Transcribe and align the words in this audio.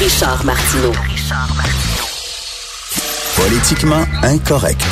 Richard 0.00 0.44
Martineau. 0.44 0.92
Politiquement 3.36 4.04
incorrect. 4.22 4.82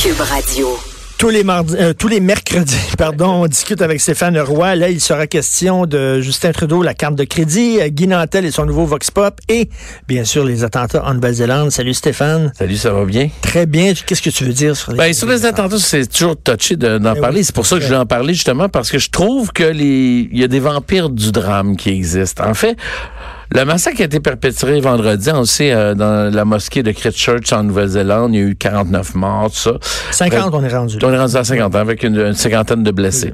Cube 0.00 0.20
Radio. 0.20 0.78
Tous 1.18 1.30
les 1.30 1.42
mardis, 1.42 1.74
euh, 1.76 1.92
tous 1.94 2.06
les 2.06 2.20
mercredis, 2.20 2.76
pardon, 2.98 3.42
on 3.42 3.46
discute 3.48 3.82
avec 3.82 4.00
Stéphane 4.00 4.38
Roy. 4.38 4.76
Là, 4.76 4.88
il 4.88 5.00
sera 5.00 5.26
question 5.26 5.84
de 5.86 6.20
Justin 6.20 6.52
Trudeau, 6.52 6.82
la 6.82 6.94
carte 6.94 7.16
de 7.16 7.24
crédit, 7.24 7.78
euh, 7.80 7.88
Guy 7.88 8.06
Nantel 8.06 8.44
et 8.44 8.52
son 8.52 8.66
nouveau 8.66 8.84
Vox 8.86 9.10
Pop, 9.10 9.40
et 9.48 9.68
bien 10.06 10.24
sûr 10.24 10.44
les 10.44 10.62
attentats 10.62 11.04
en 11.04 11.14
Nouvelle-Zélande. 11.14 11.70
Salut 11.72 11.94
Stéphane. 11.94 12.52
Salut, 12.56 12.76
ça 12.76 12.92
va 12.92 13.04
bien? 13.04 13.30
Très 13.42 13.66
bien. 13.66 13.94
Qu'est-ce 14.06 14.22
que 14.22 14.30
tu 14.30 14.44
veux 14.44 14.52
dire 14.52 14.76
sur 14.76 14.92
les, 14.92 14.98
Ben, 14.98 15.12
sur 15.12 15.26
les 15.28 15.44
attentats, 15.44 15.78
c'est 15.78 16.06
toujours 16.06 16.36
touché 16.36 16.76
de- 16.76 16.98
d'en 16.98 17.14
Eh 17.16 17.20
parler. 17.20 17.38
oui, 17.40 17.44
c'est 17.44 17.54
pour 17.54 17.66
ça 17.66 17.76
que 17.76 17.82
je 17.82 17.86
voulais 17.86 17.98
en 17.98 18.06
parler 18.06 18.34
justement 18.34 18.68
parce 18.68 18.90
que 18.92 18.98
je 19.00 19.10
trouve 19.10 19.50
que 19.52 19.64
les, 19.64 20.28
il 20.30 20.38
y 20.38 20.44
a 20.44 20.48
des 20.48 20.60
vampires 20.60 21.10
du 21.10 21.32
drame 21.32 21.76
qui 21.76 21.88
existent. 21.90 22.44
En 22.48 22.54
fait, 22.54 22.76
le 23.54 23.64
massacre 23.64 24.00
a 24.02 24.04
été 24.04 24.20
perpétré 24.20 24.80
vendredi, 24.80 25.30
on 25.32 25.40
le 25.40 25.46
sait, 25.46 25.72
euh, 25.72 25.94
dans 25.94 26.32
la 26.32 26.44
mosquée 26.44 26.82
de 26.82 26.92
Christchurch 26.92 27.52
en 27.52 27.62
Nouvelle-Zélande. 27.64 28.34
Il 28.34 28.40
y 28.40 28.42
a 28.42 28.46
eu 28.46 28.56
49 28.56 29.14
morts, 29.14 29.50
tout 29.50 29.56
ça. 29.56 29.72
50, 30.10 30.54
on 30.54 30.62
est 30.62 30.68
rendu. 30.68 30.98
On 31.02 31.12
est 31.12 31.18
rendu 31.18 31.36
à 31.36 31.44
50 31.44 31.74
ans 31.74 31.78
avec 31.78 32.02
une, 32.02 32.18
une 32.18 32.34
cinquantaine 32.34 32.82
de 32.82 32.90
blessés. 32.90 33.32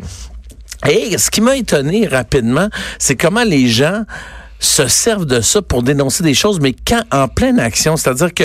Et 0.89 1.19
ce 1.19 1.31
qui 1.31 1.41
m'a 1.41 1.57
étonné 1.57 2.07
rapidement, 2.07 2.69
c'est 2.99 3.17
comment 3.17 3.45
les 3.45 3.69
gens 3.69 4.05
se 4.61 4.87
servent 4.89 5.27
de 5.27 5.41
ça 5.41 5.63
pour 5.63 5.83
dénoncer 5.83 6.23
des 6.23 6.35
choses, 6.35 6.61
mais 6.61 6.75
quand 6.87 7.03
en 7.11 7.29
pleine 7.29 7.59
action, 7.59 7.97
c'est-à-dire 7.97 8.33
que 8.33 8.45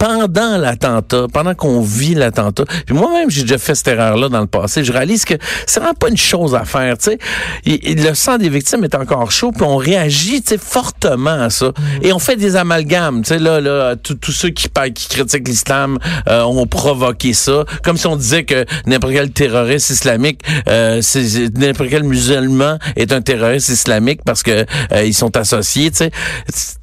pendant 0.00 0.56
l'attentat, 0.56 1.26
pendant 1.30 1.54
qu'on 1.54 1.82
vit 1.82 2.14
l'attentat, 2.14 2.64
puis 2.86 2.94
moi-même 2.96 3.30
j'ai 3.30 3.42
déjà 3.42 3.58
fait 3.58 3.74
cette 3.74 3.88
erreur-là 3.88 4.30
dans 4.30 4.40
le 4.40 4.46
passé, 4.46 4.82
je 4.82 4.92
réalise 4.92 5.26
que 5.26 5.34
c'est 5.66 5.78
vraiment 5.78 5.92
pas 5.94 6.08
une 6.08 6.16
chose 6.16 6.54
à 6.54 6.64
faire, 6.64 6.96
tu 6.96 7.10
sais. 7.10 7.18
Et- 7.66 7.90
et 7.90 7.94
Le 7.94 8.14
sang 8.14 8.38
des 8.38 8.48
victimes 8.48 8.82
est 8.82 8.94
encore 8.94 9.30
chaud, 9.30 9.52
puis 9.52 9.62
on 9.62 9.76
réagit, 9.76 10.40
tu 10.40 10.48
sais, 10.54 10.58
fortement 10.58 11.42
à 11.42 11.50
ça, 11.50 11.72
et 12.00 12.14
on 12.14 12.18
fait 12.18 12.36
des 12.36 12.56
amalgames, 12.56 13.20
tu 13.22 13.28
sais. 13.28 13.38
Là, 13.38 13.60
là, 13.60 13.94
tous 13.96 14.32
ceux 14.32 14.48
qui, 14.48 14.68
qui 14.94 15.08
critiquent 15.08 15.46
l'islam 15.46 15.98
euh, 16.28 16.42
ont 16.44 16.66
provoqué 16.66 17.34
ça, 17.34 17.66
comme 17.84 17.98
si 17.98 18.06
on 18.06 18.16
disait 18.16 18.44
que 18.44 18.64
n'importe 18.86 19.12
quel 19.12 19.30
terroriste 19.32 19.90
islamique, 19.90 20.40
euh, 20.66 21.02
n'importe 21.56 21.90
quel 21.90 22.04
musulman 22.04 22.78
est 22.96 23.12
un 23.12 23.20
terroriste 23.20 23.68
islamique 23.68 24.20
parce 24.24 24.42
que 24.42 24.64
euh, 24.92 25.04
ils 25.04 25.12
sont 25.14 25.36
associés, 25.36 25.90
tu 25.90 25.98
sais. 25.98 26.10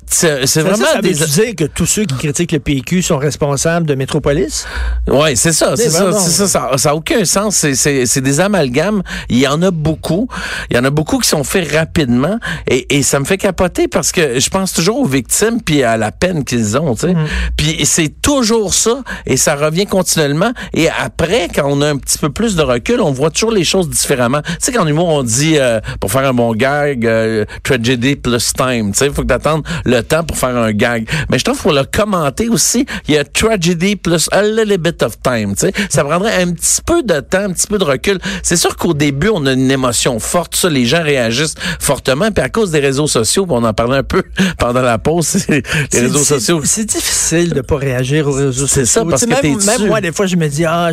C'est 0.09 0.61
vraiment 0.61 0.77
ça, 0.77 0.93
ça 0.93 1.01
des 1.01 1.13
veut 1.13 1.27
dire 1.27 1.55
que 1.55 1.65
tous 1.65 1.85
ceux 1.85 2.05
qui 2.05 2.15
critiquent 2.15 2.53
le 2.53 2.59
PQ 2.59 3.01
sont 3.01 3.17
responsables 3.17 3.85
de 3.85 3.95
Métropolis? 3.95 4.65
Ouais, 5.07 5.35
c'est 5.35 5.53
ça, 5.53 5.75
c'est 5.75 5.89
ça, 5.89 6.11
ça, 6.13 6.47
ça, 6.47 6.77
ça 6.77 6.89
a 6.89 6.95
aucun 6.95 7.25
sens. 7.25 7.55
C'est, 7.57 7.75
c'est, 7.75 8.05
c'est 8.05 8.21
des 8.21 8.39
amalgames. 8.39 9.03
Il 9.29 9.37
y 9.37 9.47
en 9.47 9.61
a 9.61 9.71
beaucoup. 9.71 10.27
Il 10.69 10.77
y 10.77 10.79
en 10.79 10.85
a 10.85 10.89
beaucoup 10.89 11.19
qui 11.19 11.27
sont 11.27 11.43
faits 11.43 11.71
rapidement, 11.71 12.39
et, 12.67 12.97
et 12.97 13.03
ça 13.03 13.19
me 13.19 13.25
fait 13.25 13.37
capoter 13.37 13.87
parce 13.87 14.11
que 14.11 14.39
je 14.39 14.49
pense 14.49 14.73
toujours 14.73 14.99
aux 14.99 15.05
victimes 15.05 15.61
puis 15.61 15.83
à 15.83 15.97
la 15.97 16.11
peine 16.11 16.43
qu'ils 16.43 16.77
ont, 16.77 16.95
tu 16.95 17.07
sais. 17.07 17.15
Puis 17.57 17.85
c'est 17.85 18.21
toujours 18.21 18.73
ça, 18.73 19.03
et 19.25 19.37
ça 19.37 19.55
revient 19.55 19.85
continuellement. 19.85 20.51
Et 20.73 20.89
après, 20.89 21.49
quand 21.53 21.65
on 21.65 21.81
a 21.81 21.87
un 21.87 21.97
petit 21.97 22.17
peu 22.17 22.29
plus 22.29 22.55
de 22.55 22.61
recul, 22.63 23.01
on 23.01 23.11
voit 23.11 23.29
toujours 23.29 23.51
les 23.51 23.63
choses 23.63 23.89
différemment. 23.89 24.41
Tu 24.41 24.55
sais, 24.59 24.71
qu'en 24.71 24.87
humour, 24.87 25.09
on 25.09 25.23
dit 25.23 25.57
euh, 25.57 25.79
pour 25.99 26.11
faire 26.11 26.25
un 26.25 26.33
bon 26.33 26.53
gag, 26.53 27.05
euh, 27.05 27.45
tragedy 27.63 28.15
plus 28.15 28.53
time. 28.53 28.91
Tu 28.91 28.99
sais, 28.99 29.09
faut 29.09 29.23
que 29.23 29.27
t'attendes 29.27 29.63
le 29.85 29.96
temps 30.01 30.23
pour 30.23 30.37
faire 30.37 30.55
un 30.55 30.71
gag. 30.71 31.07
Mais 31.29 31.39
je 31.39 31.43
trouve 31.43 31.61
pour 31.61 31.73
le 31.73 31.83
commenter 31.83 32.49
aussi, 32.49 32.85
il 33.07 33.15
y 33.15 33.17
a 33.17 33.23
tragedy 33.23 33.95
plus 33.95 34.29
a 34.31 34.41
little 34.41 34.77
bit 34.77 35.03
of 35.03 35.21
time. 35.21 35.55
Tu 35.55 35.67
sais, 35.67 35.73
ça 35.89 36.03
prendrait 36.03 36.41
un 36.41 36.51
petit 36.51 36.81
peu 36.85 37.03
de 37.03 37.19
temps, 37.19 37.45
un 37.45 37.53
petit 37.53 37.67
peu 37.67 37.77
de 37.77 37.83
recul. 37.83 38.19
C'est 38.43 38.57
sûr 38.57 38.75
qu'au 38.75 38.93
début, 38.93 39.29
on 39.33 39.45
a 39.45 39.53
une 39.53 39.71
émotion 39.71 40.19
forte. 40.19 40.55
Ça, 40.55 40.69
les 40.69 40.85
gens 40.85 41.03
réagissent 41.03 41.55
fortement. 41.79 42.31
Puis 42.31 42.43
à 42.43 42.49
cause 42.49 42.71
des 42.71 42.79
réseaux 42.79 43.07
sociaux, 43.07 43.45
on 43.49 43.63
en 43.63 43.73
parlait 43.73 43.97
un 43.97 44.03
peu 44.03 44.23
pendant 44.57 44.81
la 44.81 44.97
pause, 44.97 45.27
c'est 45.27 45.63
les 45.93 45.99
réseaux 45.99 46.23
sociaux. 46.23 46.61
C'est 46.63 46.85
difficile 46.85 47.53
de 47.53 47.61
pas 47.61 47.77
réagir 47.77 48.27
aux 48.27 48.33
réseaux 48.33 48.51
sociaux. 48.51 48.67
C'est 48.67 48.85
ça, 48.85 49.05
parce 49.05 49.25
que 49.25 49.29
même, 49.29 49.87
moi, 49.87 50.01
des 50.01 50.11
fois, 50.11 50.25
je 50.25 50.35
me 50.35 50.47
dis, 50.47 50.65
ah, 50.65 50.91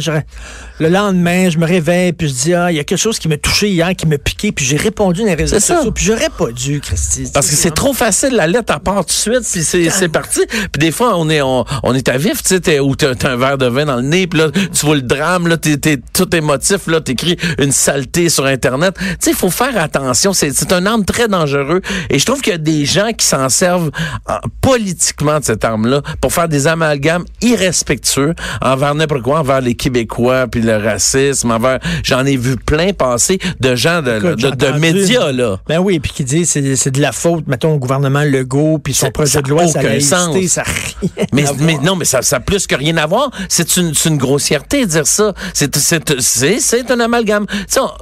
le 0.78 0.89
lendemain, 0.89 1.51
je 1.51 1.59
me 1.59 1.67
réveille, 1.67 2.12
puis 2.12 2.28
je 2.28 2.34
dis, 2.34 2.55
ah, 2.55 2.71
il 2.71 2.77
y 2.77 2.81
a 2.81 2.84
quelque 2.84 2.99
chose 2.99 3.19
qui 3.19 3.28
m'a 3.28 3.37
touché 3.37 3.69
hier, 3.69 3.95
qui 3.95 4.07
m'a 4.07 4.19
piqué, 4.19 4.53
puis 4.53 4.65
j'ai 4.65 4.77
répondu 4.77 5.21
dans 5.21 5.27
les 5.27 5.34
réseaux 5.34 5.59
sociaux, 5.61 5.93
puis 5.93 6.05
j'aurais 6.05 6.31
pas 6.37 6.51
dû, 6.51 6.81
Christy. 6.81 7.31
Parce 7.33 7.49
que 7.49 7.57
c'est 7.57 7.75
trop 7.75 7.93
facile, 7.93 8.34
la 8.34 8.47
lettre 8.47 8.73
à 8.73 8.81
part 8.81 8.94
tout 9.03 9.09
de 9.09 9.10
suite, 9.12 9.43
puis 9.50 9.91
c'est, 9.91 10.09
parti. 10.09 10.41
Puis 10.49 10.78
des 10.78 10.93
fois, 10.93 11.16
on 11.16 11.28
est, 11.31 11.43
on, 11.43 11.65
on 11.82 11.94
est 11.94 12.09
à 12.09 12.16
vif, 12.16 12.43
tu 12.43 12.59
sais, 12.62 12.81
ou 12.81 12.94
t'as, 12.94 13.15
un 13.25 13.37
verre 13.37 13.59
de 13.59 13.66
vin 13.66 13.84
dans 13.87 13.97
le 13.97 14.03
nez, 14.03 14.27
puis 14.27 14.38
là, 14.41 14.50
tu 14.50 14.87
vois 14.87 14.97
le 14.97 15.03
drame, 15.03 15.49
là, 15.49 15.56
t'es, 15.56 15.97
tout 16.12 16.34
émotif, 16.37 16.87
là, 16.87 17.00
t'écris 17.00 17.37
une 17.59 17.72
saleté 17.72 18.28
sur 18.28 18.44
Internet. 18.47 18.94
Tu 18.99 19.04
sais, 19.21 19.31
il 19.31 19.37
faut 19.37 19.50
faire 19.50 19.77
attention, 19.78 20.33
c'est, 20.33 20.72
un 20.72 20.87
arme 20.87 21.04
très 21.04 21.28
dangereux. 21.28 21.81
Et 22.10 22.19
je 22.19 22.27
trouve 22.27 22.41
qu'il 22.41 22.53
y 22.53 22.54
a 22.54 22.59
des 22.59 22.84
gens 22.84 23.12
qui 23.16 23.27
s'en 23.27 23.49
servent 23.49 23.91
en- 24.28 24.38
politiquement 24.60 25.41
de 25.41 25.44
cette 25.44 25.65
arme-là 25.65 26.03
pour 26.21 26.33
faire 26.33 26.49
des 26.49 26.66
amalgames 26.66 27.25
irrespectueux 27.41 28.34
envers 28.60 28.94
n'importe 28.94 29.22
quoi, 29.22 29.41
envers 29.41 29.60
les 29.60 29.75
Québécois, 29.75 30.47
puis 30.47 30.60
le 30.60 30.77
racisme, 30.77 31.50
envers... 31.50 31.78
J'en 32.03 32.25
ai 32.27 32.37
vu 32.37 32.56
plein 32.56 32.93
passer 32.93 33.38
de 33.60 33.75
gens 33.75 34.03
de, 34.03 34.16
Écoute, 34.16 34.41
de, 34.41 34.50
de 34.50 34.66
entendu- 34.66 34.81
médias, 34.81 35.33
là. 35.33 35.59
Ben 35.66 35.78
oui, 35.78 35.99
puis 36.00 36.12
qui 36.12 36.25
dit 36.25 36.44
c'est 36.47 36.77
c'est 36.77 36.91
de 36.91 37.00
la 37.00 37.12
faute, 37.12 37.47
mettons, 37.47 37.75
au 37.75 37.78
gouvernement 37.78 38.22
Legault, 38.25 38.78
puis 38.84 38.95
son 38.95 39.11
projet 39.11 39.43
de 39.43 39.49
loi, 39.49 39.62
a 39.65 39.67
ça 39.69 39.81
aucun 39.81 39.91
a 39.97 40.00
sens. 40.00 40.47
ça 40.47 40.61
a 40.61 40.65
rien 40.65 41.11
Mais, 41.33 41.49
à 41.49 41.53
mais 41.59 41.72
voir. 41.72 41.84
non, 41.84 41.97
mais 41.97 42.05
ça, 42.05 42.22
ça 42.22 42.37
a 42.37 42.41
plus 42.41 42.67
que 42.69 42.77
rien 42.77 42.97
à 42.99 43.06
voir. 43.06 43.31
C'est 43.49 43.77
une, 43.78 43.93
une 44.05 44.17
grossièreté 44.19 44.84
de 44.87 44.91
dire 44.91 45.06
ça. 45.06 45.33
C'est, 45.55 46.91
un 46.91 47.00
amalgame. 47.00 47.47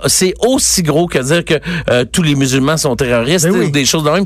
C'est 0.07 0.35
aussi 0.47 0.83
gros 0.83 1.07
que 1.07 1.19
dire 1.19 1.45
que 1.45 1.55
euh, 1.91 2.05
tous 2.05 2.23
les 2.23 2.35
musulmans 2.35 2.77
sont 2.77 2.97
terroristes 2.97 3.47
Ben 3.47 3.55
oui. 3.55 3.67
ou 3.67 3.71
des 3.71 3.85
choses 3.85 4.05
de 4.05 4.11
même. 4.11 4.25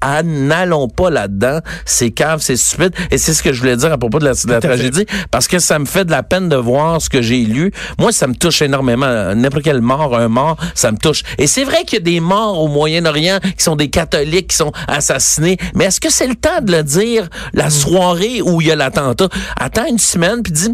Ah, 0.00 0.22
n'allons 0.22 0.88
pas 0.88 1.10
là-dedans. 1.10 1.60
C'est 1.84 2.10
cave, 2.10 2.40
c'est 2.42 2.56
stupide. 2.56 2.92
Et 3.10 3.18
c'est 3.18 3.32
ce 3.34 3.42
que 3.42 3.52
je 3.52 3.60
voulais 3.60 3.76
dire 3.76 3.92
à 3.92 3.98
propos 3.98 4.18
de 4.18 4.24
la, 4.24 4.32
de 4.32 4.36
la 4.36 4.42
Tout 4.44 4.50
à 4.52 4.60
fait. 4.60 4.66
tragédie. 4.68 5.06
Parce 5.30 5.46
que 5.48 5.58
ça 5.58 5.78
me 5.78 5.84
fait 5.86 6.04
de 6.04 6.10
la 6.10 6.22
peine 6.22 6.48
de 6.48 6.56
voir 6.56 7.00
ce 7.00 7.08
que 7.08 7.22
j'ai 7.22 7.38
lu. 7.44 7.72
Moi, 7.98 8.12
ça 8.12 8.26
me 8.26 8.34
touche 8.34 8.62
énormément. 8.62 9.34
N'importe 9.34 9.62
quelle 9.64 9.80
mort, 9.80 10.16
un 10.16 10.28
mort, 10.28 10.56
ça 10.74 10.90
me 10.92 10.96
touche. 10.98 11.22
Et 11.38 11.46
c'est 11.46 11.64
vrai 11.64 11.84
qu'il 11.84 11.98
y 11.98 12.02
a 12.02 12.04
des 12.04 12.20
morts 12.20 12.60
au 12.62 12.68
Moyen-Orient 12.68 13.38
qui 13.56 13.62
sont 13.62 13.76
des 13.76 13.88
catholiques 13.90 14.48
qui 14.48 14.56
sont 14.56 14.72
assassinés. 14.88 15.35
Mais 15.74 15.84
est-ce 15.84 16.00
que 16.00 16.10
c'est 16.10 16.26
le 16.26 16.34
temps 16.34 16.60
de 16.62 16.72
le 16.72 16.82
dire 16.82 17.28
la 17.54 17.70
soirée 17.70 18.40
où 18.42 18.60
il 18.60 18.68
y 18.68 18.70
a 18.72 18.76
l'attentat? 18.76 19.28
Attends 19.58 19.86
une 19.88 19.98
semaine 19.98 20.42
puis 20.42 20.52
dis, 20.52 20.68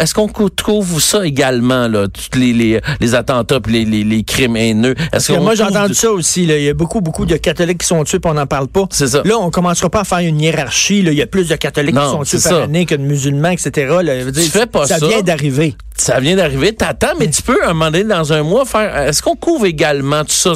est-ce 0.00 0.14
qu'on 0.14 0.28
trouve 0.48 1.00
ça 1.00 1.24
également, 1.26 1.88
là, 1.88 2.06
tous 2.08 2.38
les, 2.38 2.52
les, 2.52 2.80
les 3.00 3.14
attentats 3.14 3.60
puis 3.60 3.72
les, 3.72 3.84
les, 3.84 4.04
les 4.04 4.22
crimes 4.24 4.56
haineux? 4.56 4.94
Parce 5.12 5.26
que 5.28 5.34
moi, 5.34 5.54
j'ai 5.54 5.62
entendu 5.64 5.90
de- 5.90 5.94
ça 5.94 6.10
aussi. 6.12 6.46
là. 6.46 6.56
Il 6.58 6.64
y 6.64 6.68
a 6.68 6.74
beaucoup, 6.74 7.00
beaucoup 7.00 7.26
de 7.26 7.36
catholiques 7.36 7.78
qui 7.78 7.86
sont 7.86 8.02
tués, 8.04 8.18
puis 8.18 8.30
on 8.30 8.34
n'en 8.34 8.46
parle 8.46 8.68
pas. 8.68 8.86
C'est 8.90 9.08
ça. 9.08 9.22
Là, 9.24 9.36
on 9.38 9.50
commencera 9.50 9.90
pas 9.90 10.00
à 10.00 10.04
faire 10.04 10.18
une 10.18 10.40
hiérarchie. 10.40 11.02
là. 11.02 11.12
Il 11.12 11.18
y 11.18 11.22
a 11.22 11.26
plus 11.26 11.48
de 11.48 11.56
catholiques 11.56 11.94
Non, 11.94 12.02
qui 12.22 12.30
sont 12.30 12.38
tués 12.38 12.48
par 12.50 12.62
année 12.62 12.86
que 12.86 12.94
de 12.94 13.02
musulmans, 13.02 13.50
etc. 13.50 13.70
là. 14.02 14.18
Je 14.20 14.24
veux 14.24 14.32
dire, 14.32 14.44
Tu 14.44 14.50
fais 14.50 14.66
pas 14.66 14.86
ça. 14.86 14.98
vient 14.98 15.22
d'arriver. 15.22 15.74
Ça 15.96 16.20
vient 16.20 16.36
d'arriver, 16.36 16.74
t'attends, 16.74 17.14
mais 17.18 17.28
tu 17.30 17.42
peux, 17.42 17.56
un 17.64 17.68
moment 17.68 17.90
donné, 17.90 18.04
dans 18.04 18.32
un 18.32 18.42
mois, 18.42 18.64
faire, 18.64 18.96
est-ce 19.08 19.22
qu'on 19.22 19.34
couvre 19.36 19.66
également 19.66 20.24
tout 20.24 20.32
ça? 20.32 20.52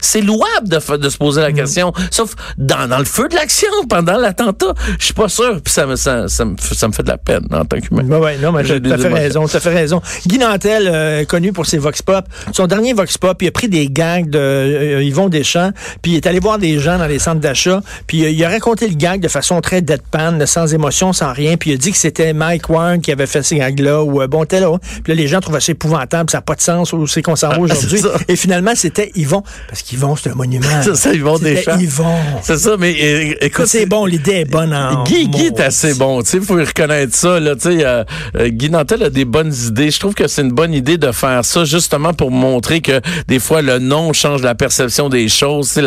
C'est- 0.00 0.20
louable 0.20 0.68
de, 0.68 1.08
se 1.08 1.16
poser 1.18 1.40
la 1.42 1.50
Mm. 1.50 1.54
question. 1.54 1.92
Sauf 2.10 2.34
dans, 2.56 2.88
dans 2.88 2.98
le 2.98 3.04
feu 3.04 3.28
de 3.28 3.34
l'action, 3.34 3.68
pendant 3.88 4.16
l'attentat. 4.16 4.72
Je 4.98 5.04
suis 5.06 5.14
pas 5.14 5.28
sûr. 5.28 5.60
Puis 5.62 5.72
ça 5.72 5.86
me, 5.86 5.96
ça, 5.96 6.28
ça 6.28 6.44
me, 6.44 6.56
fait- 6.56 6.74
ça 6.74 6.88
me 6.88 6.92
fait 6.92 7.02
de 7.02 7.08
la 7.08 7.18
peine 7.18 7.46
en 7.52 7.64
tant 7.64 7.78
qu'humain. 7.80 8.04
Ben 8.04 8.18
ouais, 8.18 8.38
non, 8.38 8.52
mais 8.52 8.64
J'ai 8.64 8.80
t'as 8.80 8.96
fait 8.96 9.08
raison, 9.08 9.46
t'as 9.46 9.60
fait 9.60 9.74
raison. 9.74 10.00
Guy 10.26 10.38
Nantel, 10.38 10.88
euh, 10.92 11.24
connu 11.24 11.52
pour 11.52 11.66
ses 11.66 11.78
Vox 11.78 12.00
Pop, 12.02 12.24
son 12.52 12.66
dernier 12.66 12.92
Vox 12.94 13.18
Pop, 13.18 13.42
il 13.42 13.48
a 13.48 13.50
pris 13.50 13.68
des 13.68 13.88
gags 13.88 14.30
de 14.30 14.38
euh, 14.38 15.02
Yvon 15.02 15.28
Deschamps, 15.28 15.70
puis 16.02 16.12
il 16.12 16.16
est 16.16 16.26
allé 16.26 16.38
voir 16.40 16.58
des 16.58 16.78
gens 16.78 16.98
dans 16.98 17.06
les 17.06 17.18
centres 17.18 17.40
d'achat, 17.40 17.82
puis 18.06 18.24
euh, 18.24 18.30
il 18.30 18.42
a 18.44 18.48
raconté 18.48 18.88
le 18.88 18.94
gag 18.94 19.20
de 19.20 19.28
façon 19.28 19.60
très 19.60 19.82
deadpan, 19.82 20.38
sans 20.46 20.72
émotion, 20.72 21.12
sans 21.12 21.32
rien, 21.32 21.56
puis 21.56 21.70
il 21.70 21.74
a 21.74 21.76
dit 21.76 21.90
que 21.92 21.98
c'était 21.98 22.32
Mike 22.32 22.68
Warren 22.70 23.00
qui 23.00 23.10
avait 23.12 23.26
fait 23.26 23.42
ces 23.42 23.56
gags-là, 23.56 24.02
ou 24.02 24.22
euh, 24.22 24.26
bon, 24.26 24.44
tel, 24.44 24.62
là. 24.62 24.76
Puis 25.02 25.12
là, 25.12 25.14
les 25.14 25.28
gens 25.28 25.40
trouvaient 25.40 25.60
ça 25.60 25.72
épouvantable, 25.72 26.30
ça 26.30 26.38
n'a 26.38 26.42
pas 26.42 26.54
de 26.54 26.60
sens, 26.60 26.92
où 26.92 27.06
c'est 27.06 27.22
qu'on 27.22 27.36
s'en 27.36 27.50
va 27.50 27.58
aujourd'hui. 27.60 27.98
c'est 27.98 28.08
ça. 28.08 28.14
Et 28.28 28.36
finalement, 28.36 28.72
c'était 28.74 29.10
Yvon, 29.14 29.42
parce 29.68 29.82
qu'Yvon, 29.82 30.16
c'est 30.16 30.30
un 30.30 30.34
monument. 30.34 30.66
C'est 30.82 30.96
ça, 30.96 31.12
Yvon 31.12 31.38
Deschamps. 31.38 31.78
Yvon. 31.78 32.16
C'est 32.42 32.58
ça, 32.58 32.76
mais 32.78 32.92
é- 32.92 33.44
écoute, 33.46 33.66
c'est 33.66 33.86
bon, 33.86 34.06
l'idée 34.06 34.40
est 34.40 34.50
bonne 34.50 34.74
en... 34.74 35.04
Guy, 35.04 35.28
Guy 35.28 35.46
est 35.46 35.60
assez 35.60 35.94
bon, 35.94 36.22
tu 36.22 36.30
sais, 36.30 36.40
faut 36.40 36.54
reconnaître 36.54 37.14
ça, 37.14 37.40
là, 37.40 37.54
tu 37.56 37.62
sais, 37.62 37.84
euh, 37.84 38.04
euh, 38.36 38.48
Guy 38.48 38.70
Nantel 38.70 39.02
a 39.02 39.10
des 39.10 39.24
bonnes 39.24 39.52
idées. 39.66 39.90
Je 39.90 39.98
trouve 39.98 40.14
que 40.14 40.26
c'est 40.26 40.42
une 40.42 40.52
bonne 40.52 40.74
idée 40.74 40.98
de 40.98 41.12
faire 41.12 41.44
ça, 41.44 41.64
justement 41.64 42.12
pour 42.12 42.30
montrer 42.30 42.80
que 42.80 43.00
des 43.28 43.38
fois 43.38 43.62
le 43.62 43.78
nom 43.78 44.12
change 44.12 44.42
la 44.42 44.54
perception 44.54 45.08
des 45.08 45.28
choses, 45.28 45.68
c'est 45.68 45.82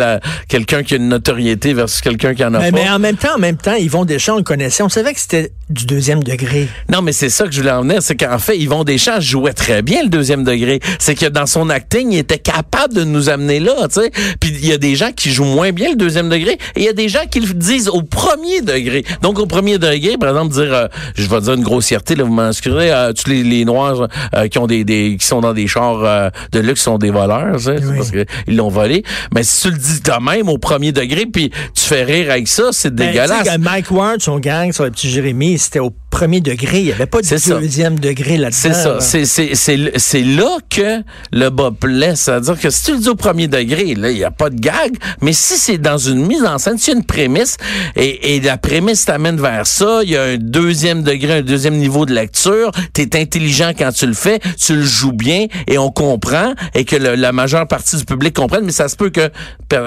quelqu'un 0.48 0.84
qui 0.84 0.94
a 0.94 0.98
une 0.98 1.10
notoriété 1.10 1.74
versus 1.74 2.02
quelqu'un 2.02 2.34
qui 2.34 2.44
en 2.44 2.54
a 2.54 2.60
Mais, 2.60 2.72
pas. 2.72 2.78
mais 2.78 2.90
en 2.90 3.00
même 3.00 3.18
temps, 3.18 3.36
en 3.36 3.40
même 3.40 3.58
temps, 3.58 3.76
Yvon 3.76 4.06
Deschamps, 4.06 4.34
on 4.34 4.38
le 4.38 4.44
connaissait, 4.44 4.84
on 4.84 4.90
savait 4.90 5.14
que 5.14 5.20
c'était 5.20 5.52
du 5.70 5.86
deuxième 5.86 6.24
degré. 6.24 6.68
Non, 6.92 7.02
mais 7.02 7.12
c'est 7.12 7.30
ça 7.30 7.46
que 7.46 7.52
je 7.52 7.60
voulais 7.60 7.72
en 7.72 7.82
venir, 7.82 8.02
c'est 8.02 8.16
qu'en 8.16 8.40
fait, 8.40 8.58
Yvon 8.58 8.84
Deschamps 8.88 9.20
jouait 9.20 9.54
très 9.54 9.82
bien 9.84 10.02
le 10.04 10.10
deuxième 10.10 10.44
degré. 10.44 10.80
C'est 11.00 11.14
que 11.16 11.26
dans 11.28 11.46
son 11.46 11.70
acting, 11.70 12.12
il 12.12 12.18
était 12.20 12.40
capable 12.40 12.94
de 12.96 13.04
nous 13.04 13.30
amener 13.30 13.60
là, 13.60 13.74
tu 13.94 14.02
sais. 14.02 14.12
Puis 14.40 14.52
il 14.62 14.66
y 14.68 14.72
a 14.74 14.78
des 14.78 14.96
gens 14.96 15.12
qui 15.12 15.30
jouent 15.32 15.44
moins 15.46 15.72
bien 15.72 15.90
le 15.92 15.96
deuxième 15.96 16.30
degré 16.30 16.54
et 16.76 16.80
il 16.80 16.84
y 16.84 16.90
a 16.90 16.94
des 16.94 17.10
gens 17.10 17.26
qui 17.30 17.40
le 17.42 17.54
disent 17.54 17.90
au 17.90 18.02
premier 18.02 18.62
degré. 18.62 19.04
Donc 19.22 19.38
au 19.40 19.46
premier 19.46 19.78
degré, 19.78 20.18
par 20.18 20.30
exemple, 20.30 20.54
dire, 20.54 20.74
euh, 20.74 20.88
je 21.16 21.28
vais 21.28 21.42
dire 21.42 21.54
une 21.54 21.64
grossièreté, 21.64 22.16
là, 22.16 22.24
vous 22.24 22.34
m'excuserez, 22.34 22.92
euh, 22.92 23.14
tous 23.14 23.30
les, 23.30 23.44
les 23.44 23.66
noirs 23.66 24.08
euh, 24.36 24.48
qui 24.48 24.58
ont 24.58 24.68
des, 24.68 24.84
des, 24.84 25.18
qui 25.20 25.26
sont 25.28 25.42
dans 25.42 25.54
des 25.54 25.68
chars 25.68 26.04
euh, 26.04 26.30
de 26.54 26.60
luxe 26.60 26.82
sont 26.82 26.98
des 26.98 27.12
voleurs, 27.12 27.58
tu 27.58 27.64
sais, 27.64 27.78
Oui. 27.84 27.98
parce 27.98 28.12
qu'ils 28.12 28.56
l'ont 28.56 28.70
volé. 28.70 29.04
Mais 29.34 29.44
si 29.44 29.62
tu 29.64 29.72
le 29.72 29.78
dis 29.78 30.02
quand 30.04 30.22
même 30.22 30.48
au 30.50 30.58
premier 30.58 30.92
degré, 30.92 31.26
puis 31.26 31.50
tu 31.76 31.84
fais 31.84 32.04
rire 32.04 32.32
avec 32.32 32.48
ça, 32.48 32.70
c'est 32.72 32.94
Ben, 32.96 33.08
dégueulasse. 33.08 33.58
Mike 33.60 33.92
Ward, 33.92 34.22
son 34.22 34.40
gang, 34.40 34.72
son 34.72 34.84
petit 34.90 35.10
Jérémy, 35.10 35.58
c'était 35.58 35.80
au 35.80 35.92
premier 36.18 36.42
degré. 36.42 36.80
Il 36.80 36.86
n'y 36.86 36.92
avait 36.92 37.06
pas 37.06 37.22
de 37.22 37.26
C'est 37.26 37.38
ça. 37.38 37.60
deuxième 37.60 38.00
degré 38.00 38.38
là-dedans. 38.38 38.58
C'est 38.60 38.74
ça. 38.74 38.94
là. 38.96 39.00
C'est, 39.02 39.26
c'est, 39.26 39.54
c'est, 39.56 39.92
c'est 39.98 40.24
là 40.24 40.58
que 40.70 41.02
le 41.32 41.50
bas 41.50 41.72
blesse. 41.80 42.22
C'est-à-dire 42.22 42.60
que 42.60 42.70
si 42.70 42.86
tu 42.86 42.92
le 42.94 43.00
dis 43.00 43.10
au 43.10 43.16
premier 43.16 43.48
degré, 43.48 43.94
là, 43.96 44.10
il 44.10 44.18
n'y 44.18 44.24
a 44.24 44.32
pas 44.32 44.50
de 44.50 44.60
gag. 44.60 44.96
Mais 45.22 45.34
si 45.34 45.58
c'est 45.58 45.78
dans 45.78 45.98
une 45.98 46.26
mise 46.26 46.44
en 46.44 46.58
scène, 46.58 46.78
a 46.88 46.92
une 46.92 47.04
prémisse 47.04 47.58
et, 47.96 48.36
et 48.36 48.40
la 48.42 48.58
prémisse 48.58 49.06
t'amène 49.06 49.40
vers 49.40 49.68
ça, 49.68 50.00
il 50.04 50.10
y 50.10 50.18
a 50.18 50.24
un 50.24 50.38
deuxième 50.38 51.04
degré, 51.04 51.34
un 51.34 51.42
deuxième 51.42 51.76
niveau 51.76 52.06
de 52.06 52.14
lecture, 52.14 52.72
tu 52.94 53.02
es 53.02 53.16
intelligent 53.22 53.72
quand 53.78 53.92
tu 53.92 54.08
le 54.08 54.14
fais, 54.14 54.40
tu 54.60 54.76
le 54.76 54.84
joues 54.84 55.12
bien 55.14 55.46
et 55.68 55.78
on 55.78 55.92
comprend 55.92 56.54
et 56.74 56.84
que 56.86 56.96
le- 56.96 57.16
la 57.16 57.32
majeure 57.32 57.68
partie 57.68 57.96
du 57.98 58.06
public 58.06 58.34
comprenne, 58.34 58.64
mais 58.66 58.72
ça 58.72 58.88
se 58.88 58.96
peut 58.96 59.10
que 59.10 59.30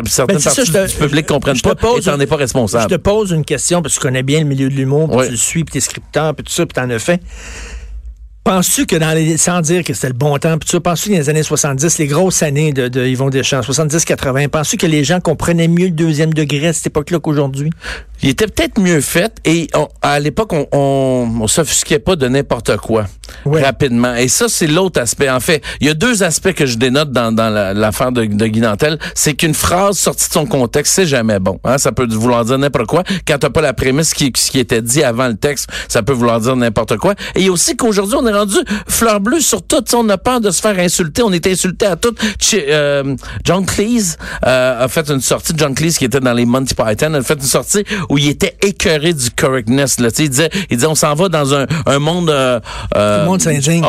certaines 0.06 0.36
Ben, 0.36 0.38
c'est 0.38 0.50
ça, 0.50 0.54
parties 0.54 0.66
je 0.66 0.72
te- 0.72 0.86
du 0.92 0.96
public 0.96 1.26
comprennent 1.26 1.56
je 1.56 1.62
pas 1.62 1.74
pose- 1.74 2.06
et 2.06 2.10
t'en 2.10 2.20
es 2.20 2.26
pas 2.26 2.36
Je 2.36 2.40
responsable. 2.40 2.90
te 2.90 2.96
pose 2.96 3.30
une 3.32 3.44
question 3.44 3.82
parce 3.82 3.94
que 3.94 4.00
tu 4.00 4.06
connais 4.06 4.22
bien 4.22 4.40
le 4.40 4.46
milieu 4.46 4.68
de 4.68 4.74
l'humour, 4.74 5.08
tu 5.24 5.30
le 5.30 5.36
suis, 5.36 5.64
puis 5.64 5.72
t'es 5.72 5.80
scripteur, 5.80 6.19
puis 6.34 6.44
tout 6.44 6.52
ça, 6.52 6.66
puis 6.66 6.74
t'en 6.74 6.88
as 6.90 6.98
fait. 6.98 7.20
Penses-tu 8.42 8.86
que 8.86 8.96
dans 8.96 9.12
les, 9.14 9.36
sans 9.36 9.60
dire 9.60 9.84
que 9.84 9.92
c'était 9.92 10.08
le 10.08 10.14
bon 10.14 10.38
temps, 10.38 10.56
puis 10.56 10.66
tu 10.68 10.80
penses-tu 10.80 11.10
que 11.10 11.14
dans 11.14 11.20
les 11.20 11.28
années 11.28 11.42
70, 11.42 11.98
les 11.98 12.06
grosses 12.06 12.42
années 12.42 12.72
de, 12.72 12.88
de 12.88 13.04
Yvon 13.06 13.28
Deschamps, 13.28 13.60
70-80, 13.60 14.48
penses-tu 14.48 14.78
que 14.78 14.86
les 14.86 15.04
gens 15.04 15.20
comprenaient 15.20 15.68
mieux 15.68 15.86
le 15.86 15.90
deuxième 15.92 16.32
degré 16.32 16.68
à 16.68 16.72
cette 16.72 16.86
époque-là 16.86 17.18
qu'aujourd'hui? 17.20 17.70
Il 18.22 18.28
était 18.30 18.46
peut-être 18.46 18.78
mieux 18.80 19.00
fait 19.00 19.32
et 19.44 19.68
on- 19.74 19.88
à 20.02 20.20
l'époque, 20.20 20.52
on, 20.52 20.66
on, 20.72 21.38
on 21.42 21.46
s'offusquait 21.48 21.98
pas 21.98 22.16
de 22.16 22.28
n'importe 22.28 22.76
quoi 22.78 23.06
Ouais. 23.46 23.62
rapidement. 23.62 24.14
Et 24.16 24.28
ça, 24.28 24.46
c'est 24.48 24.66
l'autre 24.66 25.00
aspect. 25.00 25.30
En 25.30 25.40
fait, 25.40 25.62
il 25.80 25.86
y 25.86 25.90
a 25.90 25.94
deux 25.94 26.22
aspects 26.22 26.52
que 26.52 26.66
je 26.66 26.76
dénote 26.76 27.12
dans, 27.12 27.32
dans 27.32 27.48
la- 27.48 27.72
l'affaire 27.72 28.10
de, 28.12 28.24
de 28.24 28.46
Guy 28.46 28.60
Nantel. 28.60 28.98
C'est 29.14 29.34
qu'une 29.34 29.54
phrase 29.54 29.96
sortie 29.98 30.28
de 30.28 30.32
son 30.34 30.44
contexte, 30.46 30.94
c'est 30.94 31.06
jamais 31.06 31.38
bon. 31.38 31.58
Hein? 31.64 31.78
Ça 31.78 31.92
peut 31.92 32.06
vouloir 32.10 32.44
dire 32.44 32.58
n'importe 32.58 32.86
quoi. 32.88 33.04
Quand 33.26 33.38
t'as 33.38 33.48
pas 33.50 33.60
la 33.62 33.72
prémisse 33.72 34.12
qui, 34.12 34.32
qui 34.32 34.58
était 34.58 34.82
dit 34.82 35.02
avant 35.02 35.28
le 35.28 35.36
texte, 35.36 35.68
ça 35.88 36.02
peut 36.02 36.12
vouloir 36.12 36.40
dire 36.40 36.56
n'importe 36.56 36.96
quoi. 36.98 37.14
Et 37.36 37.46
a 37.46 37.52
aussi 37.52 37.76
qu'aujourd'hui, 37.76 38.16
on 38.20 38.26
est 38.30 38.36
rendu 38.38 38.56
fleur 38.88 39.20
bleue 39.20 39.40
sur 39.40 39.62
tout. 39.62 39.84
On 39.94 40.08
a 40.08 40.18
peur 40.18 40.40
de 40.40 40.50
se 40.50 40.60
faire 40.60 40.78
insulter. 40.78 41.22
On 41.22 41.32
est 41.32 41.46
insulté 41.46 41.86
à 41.86 41.96
tout. 41.96 42.14
Ch- 42.40 42.64
euh, 42.68 43.14
John 43.44 43.66
Cleese 43.66 44.16
euh, 44.46 44.84
a 44.84 44.88
fait 44.88 45.08
une 45.10 45.20
sortie. 45.20 45.52
John 45.56 45.74
Cleese 45.74 45.98
qui 45.98 46.04
était 46.06 46.20
dans 46.20 46.32
les 46.32 46.46
Monty 46.46 46.74
Python 46.74 47.14
a 47.14 47.22
fait 47.22 47.34
une 47.34 47.40
sortie 47.42 47.84
où 48.08 48.18
il 48.18 48.28
était 48.28 48.56
écœuré 48.62 49.12
du 49.12 49.30
correctness. 49.30 50.00
Là. 50.00 50.08
Il 50.18 50.30
disait, 50.30 50.50
il 50.70 50.76
disait, 50.76 50.86
on 50.86 50.94
s'en 50.94 51.14
va 51.14 51.28
dans 51.28 51.54
un, 51.54 51.66
un 51.86 51.98
monde... 51.98 52.30
Euh, 52.30 52.60
Tout 52.92 52.98
le 52.98 53.24
monde 53.26 53.42
s'indigne. 53.42 53.84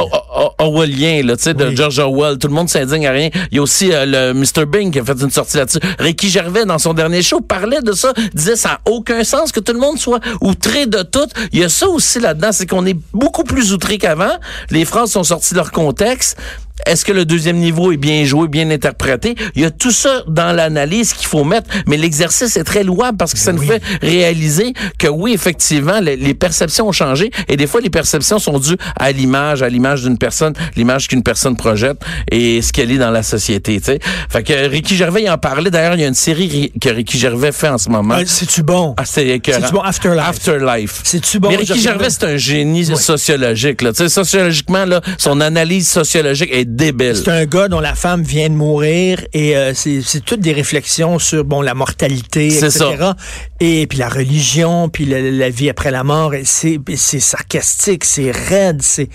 Orwellien, 0.58 1.24
là, 1.24 1.36
sais, 1.38 1.54
de 1.54 1.66
Oui. 1.66 1.76
George 1.76 2.00
Orwell. 2.00 2.38
Tout 2.38 2.48
le 2.48 2.54
monde 2.54 2.70
s'indigne 2.70 3.08
à 3.08 3.12
rien. 3.12 3.30
Il 3.52 3.56
y 3.56 3.60
a 3.60 3.62
aussi 3.62 3.90
le 3.92 4.34
Mr. 4.34 4.66
Bing 4.66 4.92
qui 4.92 5.00
a 5.00 5.06
fait 5.06 5.20
une 5.22 5.32
sortie 5.32 5.58
là-dessus. 5.58 5.80
Ricky 6.00 6.30
Gervais, 6.30 6.66
dans 6.66 6.80
son 6.80 6.94
dernier 6.94 7.22
show, 7.22 7.42
parlait 7.42 7.82
de 7.82 7.92
ça, 7.94 8.14
disait 8.34 8.56
ça 8.56 8.70
n'a 8.70 8.80
aucun 8.92 9.24
sens 9.24 9.52
que 9.52 9.60
tout 9.60 9.74
le 9.74 9.80
monde 9.80 9.98
soit 9.98 10.20
outré 10.42 10.86
de 10.86 11.02
tout. 11.04 11.28
Il 11.52 11.60
y 11.60 11.64
a 11.64 11.70
ça 11.70 11.88
aussi 11.88 12.20
là-dedans, 12.20 12.52
c'est 12.52 12.66
qu'on 12.68 12.86
est 12.86 12.98
beaucoup 13.14 13.44
plus 13.44 13.74
outré 13.74 13.98
qu'avant. 13.98 14.31
Les 14.70 14.86
phrases 14.86 15.12
sont 15.12 15.24
sorties 15.24 15.54
de 15.54 15.58
leur 15.58 15.72
contexte. 15.72 16.38
Est-ce 16.86 17.06
que 17.06 17.12
le 17.12 17.26
deuxième 17.26 17.58
niveau 17.58 17.92
est 17.92 17.98
bien 17.98 18.24
joué, 18.26 18.48
bien 18.48 18.70
interprété? 18.70 19.36
Il 19.56 19.62
y 19.62 19.66
a 19.66 19.72
tout 19.72 19.92
ça 19.92 20.24
dans 20.28 20.52
l'analyse 20.56 21.14
qu'il 21.14 21.28
faut 21.28 21.44
mettre, 21.44 21.70
mais 21.88 21.98
l'exercice 21.98 22.58
est 22.58 22.64
très 22.64 22.84
louable 22.84 23.18
parce 23.18 23.34
que 23.34 23.40
ça 23.40 23.54
nous 23.54 23.62
fait 23.64 23.82
réaliser 24.02 24.74
que 24.98 25.08
oui, 25.08 25.34
effectivement, 25.34 26.00
les, 26.00 26.16
les 26.16 26.34
perceptions 26.34 26.88
ont 26.88 26.92
changé 26.92 27.32
et 27.48 27.58
des 27.58 27.68
fois, 27.68 27.82
les 27.82 27.90
perceptions 27.90 28.40
sont 28.40 28.60
dues 28.60 28.78
à 29.00 29.12
l'image, 29.12 29.62
à 29.64 29.70
l'image 29.70 30.04
d'une 30.04 30.18
personne, 30.18 30.54
l'image 30.76 31.08
qu'une 31.08 31.24
personne 31.24 31.56
projette 31.56 31.98
et 32.32 32.62
ce 32.62 32.72
qu'elle 32.74 32.92
est 32.92 32.98
dans 32.98 33.12
la 33.12 33.24
société, 33.24 33.80
tu 33.80 33.86
sais. 33.86 34.00
Fait 34.30 34.44
que 34.44 34.54
Ricky 34.70 34.96
Gervais, 34.96 35.24
il 35.24 35.30
en 35.30 35.38
parlait. 35.38 35.70
D'ailleurs, 35.72 35.96
il 35.96 36.02
y 36.02 36.04
a 36.04 36.08
une 36.08 36.14
série 36.14 36.48
ri- 36.48 36.74
que 36.80 36.90
Ricky 36.90 37.18
Gervais 37.18 37.52
fait 37.52 37.70
en 37.70 37.78
ce 37.78 37.90
moment. 37.90 38.16
Ah, 38.18 38.24
C'est-tu 38.26 38.64
bon? 38.64 38.94
Ah, 38.98 39.04
c'est. 39.06 39.40
C'est-tu 39.46 39.72
bon? 39.74 39.82
Afterlife. 39.82 40.24
Afterlife. 40.28 41.02
C'est-tu 41.04 41.40
bon? 41.40 41.50
Mais 41.50 41.58
Ricky 41.58 41.80
Gervais, 41.80 42.10
c'est 42.10 42.24
un 42.26 42.38
génie 42.38 42.86
sociologique. 42.86 43.82
Là. 43.82 43.92
Tu 43.94 43.98
sais, 44.04 44.10
sociologiquement, 44.10 44.86
là, 44.86 45.02
son 45.18 45.42
analyse 45.42 45.88
sociologique 45.88 46.50
est 46.52 46.66
débile. 46.76 47.16
C'est 47.16 47.30
un 47.30 47.46
gars 47.46 47.68
dont 47.68 47.80
la 47.80 47.96
femme 47.96 48.24
vient 48.24 48.50
de 48.50 48.56
mourir 48.56 49.20
et 49.34 49.56
euh, 49.56 49.74
c'est 49.74 50.26
toutes 50.26 50.40
des 50.40 50.54
réflexions 50.54 51.20
sur 51.20 51.44
bon 51.44 51.62
la 51.62 51.74
mortalité, 51.74 52.48
etc. 52.48 52.70
ça. 52.70 53.16
Et 53.64 53.86
puis 53.88 54.00
la 54.00 54.10
religion, 54.10 54.90
puis 54.90 55.06
la, 55.06 55.22
la 55.22 55.50
vie 55.52 55.70
après 55.70 55.92
la 55.92 56.04
mort. 56.04 56.34
et 56.34 56.44
C'est 56.46 56.80
sarcastique, 57.20 58.04
c'est 58.04 58.32
raide. 58.32 58.82
C'est 58.82 59.08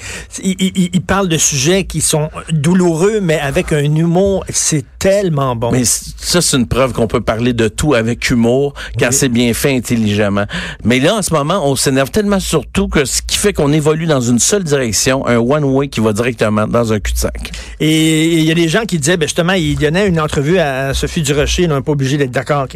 il, 0.42 0.54
il- 0.60 0.90
il 0.92 1.02
parle 1.02 1.28
de 1.28 1.36
sujets 1.36 1.84
qui 1.84 2.00
sont 2.00 2.30
douloureux, 2.52 3.20
mais 3.20 3.38
avec 3.40 3.72
un 3.72 3.82
humour. 3.82 4.44
C'est 4.48 4.84
tellement 5.00 5.56
bon. 5.56 5.72
Mais 5.72 5.82
ça, 5.84 6.40
c'est 6.40 6.56
une 6.56 6.66
preuve 6.68 6.92
qu'on 6.92 7.06
peut 7.08 7.20
parler 7.20 7.52
de 7.52 7.68
tout 7.68 7.94
avec 7.94 8.30
humour 8.30 8.72
quand 8.98 9.08
c'est 9.10 9.28
bien 9.28 9.52
fait 9.52 9.76
intelligemment. 9.76 10.46
Mais 10.84 11.00
là, 11.00 11.16
en 11.16 11.22
ce 11.22 11.32
moment, 11.34 11.68
on 11.68 11.74
s'énerve 11.76 12.10
tellement 12.10 12.40
sur 12.40 12.64
tout 12.66 12.88
que 12.88 13.04
ce 13.04 13.22
qui 13.22 13.36
fait 13.36 13.52
qu'on 13.52 13.72
évolue 13.72 14.06
dans 14.06 14.20
une 14.20 14.38
seule 14.38 14.62
direction, 14.64 15.26
un 15.26 15.38
one-way 15.38 15.88
qui 15.88 16.00
va 16.00 16.12
directement 16.12 16.66
dans 16.68 16.92
un 16.92 17.00
cul-de-sac. 17.00 17.50
Et 17.80 18.34
il 18.34 18.44
y 18.44 18.50
a 18.50 18.54
des 18.54 18.68
gens 18.68 18.84
qui 18.84 18.98
disaient, 18.98 19.16
ben 19.16 19.26
justement, 19.26 19.52
il 19.54 19.76
donnait 19.76 20.06
une 20.06 20.20
entrevue 20.20 20.58
à 20.58 20.94
Sophie 20.94 21.22
Durocher, 21.22 21.66
on 21.70 21.74
n'est 21.74 21.82
pas 21.82 21.92
obligé 21.92 22.16
d'être 22.16 22.30
d'accord, 22.30 22.66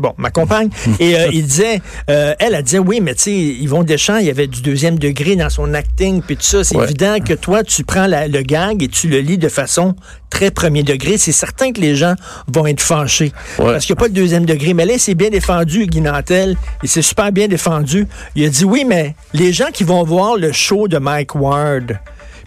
bon, 0.00 0.12
ma 0.18 0.30
compagne, 0.30 0.68
et 1.00 1.16
euh, 1.16 1.28
il 1.32 1.44
disait, 1.46 1.80
euh, 2.10 2.34
elle, 2.38 2.54
elle 2.54 2.62
disait, 2.62 2.78
oui, 2.78 3.00
mais 3.00 3.14
tu 3.14 3.22
sais, 3.22 3.32
Yvon 3.32 3.82
Deschamps, 3.82 4.18
il 4.18 4.26
y 4.26 4.30
avait 4.30 4.46
du 4.46 4.62
deuxième 4.62 4.98
degré 4.98 5.36
dans 5.36 5.50
son 5.50 5.74
acting, 5.74 6.22
puis 6.22 6.36
tout 6.36 6.42
ça, 6.42 6.64
c'est 6.64 6.76
Ouais. 6.76 6.84
évident 6.84 7.18
que 7.20 7.34
toi, 7.34 7.62
tu 7.64 7.84
prends 7.84 8.06
la- 8.06 8.28
le 8.28 8.42
gag 8.42 8.82
et 8.82 8.88
tu 8.88 9.08
le 9.08 9.18
lis 9.20 9.38
de 9.38 9.48
façon 9.48 9.94
très 10.30 10.50
premier 10.50 10.82
degré. 10.82 11.18
C'est 11.18 11.32
certain 11.32 11.72
que 11.72 11.80
les 11.80 11.96
gens 11.96 12.14
vont 12.52 12.66
être 12.66 12.80
fâchés, 12.80 13.32
Ouais. 13.58 13.72
parce 13.72 13.86
qu'il 13.86 13.94
n'y 13.94 13.98
a 13.98 14.02
pas 14.02 14.08
de 14.08 14.14
deuxième 14.14 14.44
degré. 14.46 14.74
Mais 14.74 14.84
là, 14.86 14.94
c'est 14.98 15.14
bien 15.14 15.30
défendu, 15.30 15.86
Guy 15.86 16.00
Nantel, 16.00 16.56
et 16.82 16.86
c'est 16.86 17.02
super 17.02 17.32
bien 17.32 17.48
défendu. 17.48 18.06
Il 18.34 18.44
a 18.44 18.48
dit, 18.48 18.64
oui, 18.64 18.84
mais 18.86 19.14
les 19.32 19.52
gens 19.52 19.68
qui 19.72 19.84
vont 19.84 20.02
voir 20.04 20.36
le 20.36 20.52
show 20.52 20.88
de 20.88 20.98
Mike 20.98 21.34
Ward, 21.34 21.98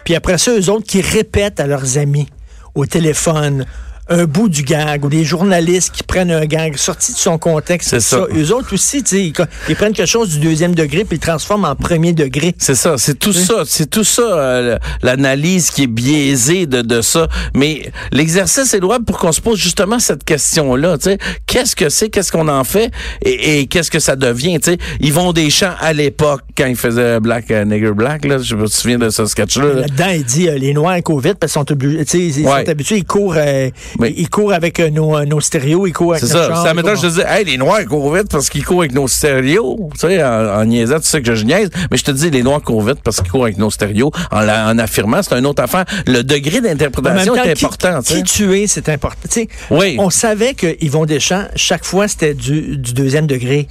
puis 0.04 0.14
après 0.14 0.38
ça, 0.38 0.52
eux 0.52 0.70
autres 0.70 0.86
qui 0.86 1.00
répètent 1.00 1.60
à 1.60 1.66
leurs 1.66 1.98
amis 1.98 2.28
au 2.74 2.86
téléphone 2.86 3.64
un 4.10 4.24
bout 4.24 4.48
du 4.48 4.62
gag 4.62 5.04
ou 5.04 5.08
des 5.08 5.24
journalistes 5.24 5.92
qui 5.94 6.02
prennent 6.02 6.32
un 6.32 6.44
gag 6.44 6.76
sorti 6.76 7.12
de 7.12 7.16
son 7.16 7.38
contexte. 7.38 7.90
C'est 7.90 8.00
ça. 8.00 8.26
Eux 8.36 8.52
autres 8.52 8.74
aussi, 8.74 8.98
ils, 9.12 9.32
ils 9.68 9.76
prennent 9.76 9.92
quelque 9.92 10.06
chose 10.06 10.30
du 10.30 10.40
deuxième 10.40 10.74
degré 10.74 11.04
puis 11.04 11.16
ils 11.16 11.20
le 11.20 11.26
transforment 11.26 11.64
en 11.64 11.76
premier 11.76 12.12
degré. 12.12 12.54
C'est 12.58 12.74
ça, 12.74 12.98
c'est 12.98 13.18
tout 13.18 13.32
ça, 13.32 13.62
c'est 13.64 13.88
tout 13.88 14.04
ça, 14.04 14.22
euh, 14.22 14.78
l'analyse 15.02 15.70
qui 15.70 15.84
est 15.84 15.86
biaisée 15.86 16.66
de, 16.66 16.82
de 16.82 17.00
ça. 17.00 17.28
Mais 17.54 17.92
l'exercice 18.10 18.74
est 18.74 18.80
louable 18.80 19.04
pour 19.04 19.18
qu'on 19.18 19.32
se 19.32 19.40
pose 19.40 19.58
justement 19.58 19.98
cette 19.98 20.24
question-là. 20.24 20.98
Tu 20.98 21.04
sais, 21.04 21.18
qu'est-ce 21.46 21.76
que 21.76 21.88
c'est, 21.88 22.10
qu'est-ce 22.10 22.32
qu'on 22.32 22.48
en 22.48 22.64
fait? 22.64 22.90
Et, 23.24 23.60
et 23.60 23.66
qu'est-ce 23.66 23.90
que 23.90 24.00
ça 24.00 24.16
devient. 24.16 24.58
Tu 24.60 24.72
sais, 24.72 24.78
Yvon 25.00 25.32
Deschamps 25.32 25.74
à 25.80 25.92
l'époque 25.92 26.42
quand 26.60 26.66
il 26.68 26.76
faisait 26.76 27.20
Black 27.20 27.50
euh, 27.50 27.64
Nigger 27.64 27.92
Black, 27.92 28.24
là, 28.26 28.36
je 28.38 28.54
me 28.54 28.66
souviens 28.66 28.98
de 28.98 29.08
ce 29.08 29.24
sketch-là. 29.24 29.64
là. 29.66 29.80
Là-dedans, 29.82 30.08
il 30.14 30.24
dit 30.24 30.48
euh, 30.48 30.58
les 30.58 30.74
Noirs 30.74 31.02
courent 31.02 31.20
vite 31.20 31.36
parce 31.40 31.52
qu'ils 31.52 31.60
sont, 31.60 31.72
obligés- 31.72 32.04
tu 32.04 32.32
sais, 32.32 32.40
ils 32.40 32.46
Ouais. 32.46 32.64
sont 32.64 32.68
habitués, 32.70 32.96
ils 32.98 33.04
courent, 33.04 33.34
euh, 33.36 33.70
ils 34.04 34.28
courent 34.28 34.52
avec 34.52 34.78
nos, 34.78 35.24
nos 35.24 35.40
stéréos, 35.40 35.86
ils 35.86 35.92
courent 35.92 36.12
avec 36.12 36.20
C'est 36.24 36.32
ça. 36.32 36.48
Ça 36.64 36.74
courent- 36.74 36.96
je 36.96 37.00
te 37.00 37.12
dis, 37.14 37.20
hey, 37.26 37.44
les 37.44 37.56
Noirs 37.56 37.84
courent 37.88 38.14
vite 38.14 38.28
parce 38.30 38.50
qu'ils 38.50 38.64
courent 38.64 38.80
avec 38.80 38.92
nos 38.92 39.08
stéréos. 39.08 39.88
Tu 39.94 40.00
sais, 40.00 40.22
en, 40.22 40.60
en 40.60 40.64
niaisant, 40.64 41.00
tu 41.00 41.06
sais 41.06 41.22
que 41.22 41.34
je 41.34 41.44
niaise. 41.44 41.70
Mais 41.90 41.96
je 41.96 42.04
te 42.04 42.10
dis, 42.10 42.30
les 42.30 42.42
Noirs 42.42 42.60
courent 42.62 42.82
vite 42.82 42.98
parce 43.02 43.20
qu'ils 43.20 43.30
courent 43.30 43.44
avec 43.44 43.56
nos 43.58 43.70
stéréos. 43.70 44.10
En, 44.30 44.40
la- 44.40 44.68
en 44.68 44.78
affirmant, 44.78 45.22
c'est 45.22 45.34
une 45.38 45.46
autre 45.46 45.62
affaire. 45.62 45.84
Le 46.06 46.22
degré 46.22 46.60
d'interprétation 46.60 47.34
est 47.36 47.54
qui- 47.54 47.64
important. 47.64 48.02
tu 48.02 48.14
sais. 48.14 48.22
Qui 48.22 48.32
tuer, 48.32 48.66
c'est 48.66 48.88
important. 48.88 49.40
Oui. 49.70 49.96
On 49.98 50.10
savait 50.10 50.54
que 50.54 50.76
Yvon 50.80 51.06
Deschamps, 51.06 51.44
chaque 51.56 51.84
fois, 51.84 52.06
c'était 52.08 52.34
du, 52.34 52.76
du 52.76 52.92
deuxième 52.92 53.26
degré. 53.26 53.68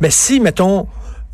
Mais 0.00 0.10
si, 0.10 0.38
mettons, 0.40 0.86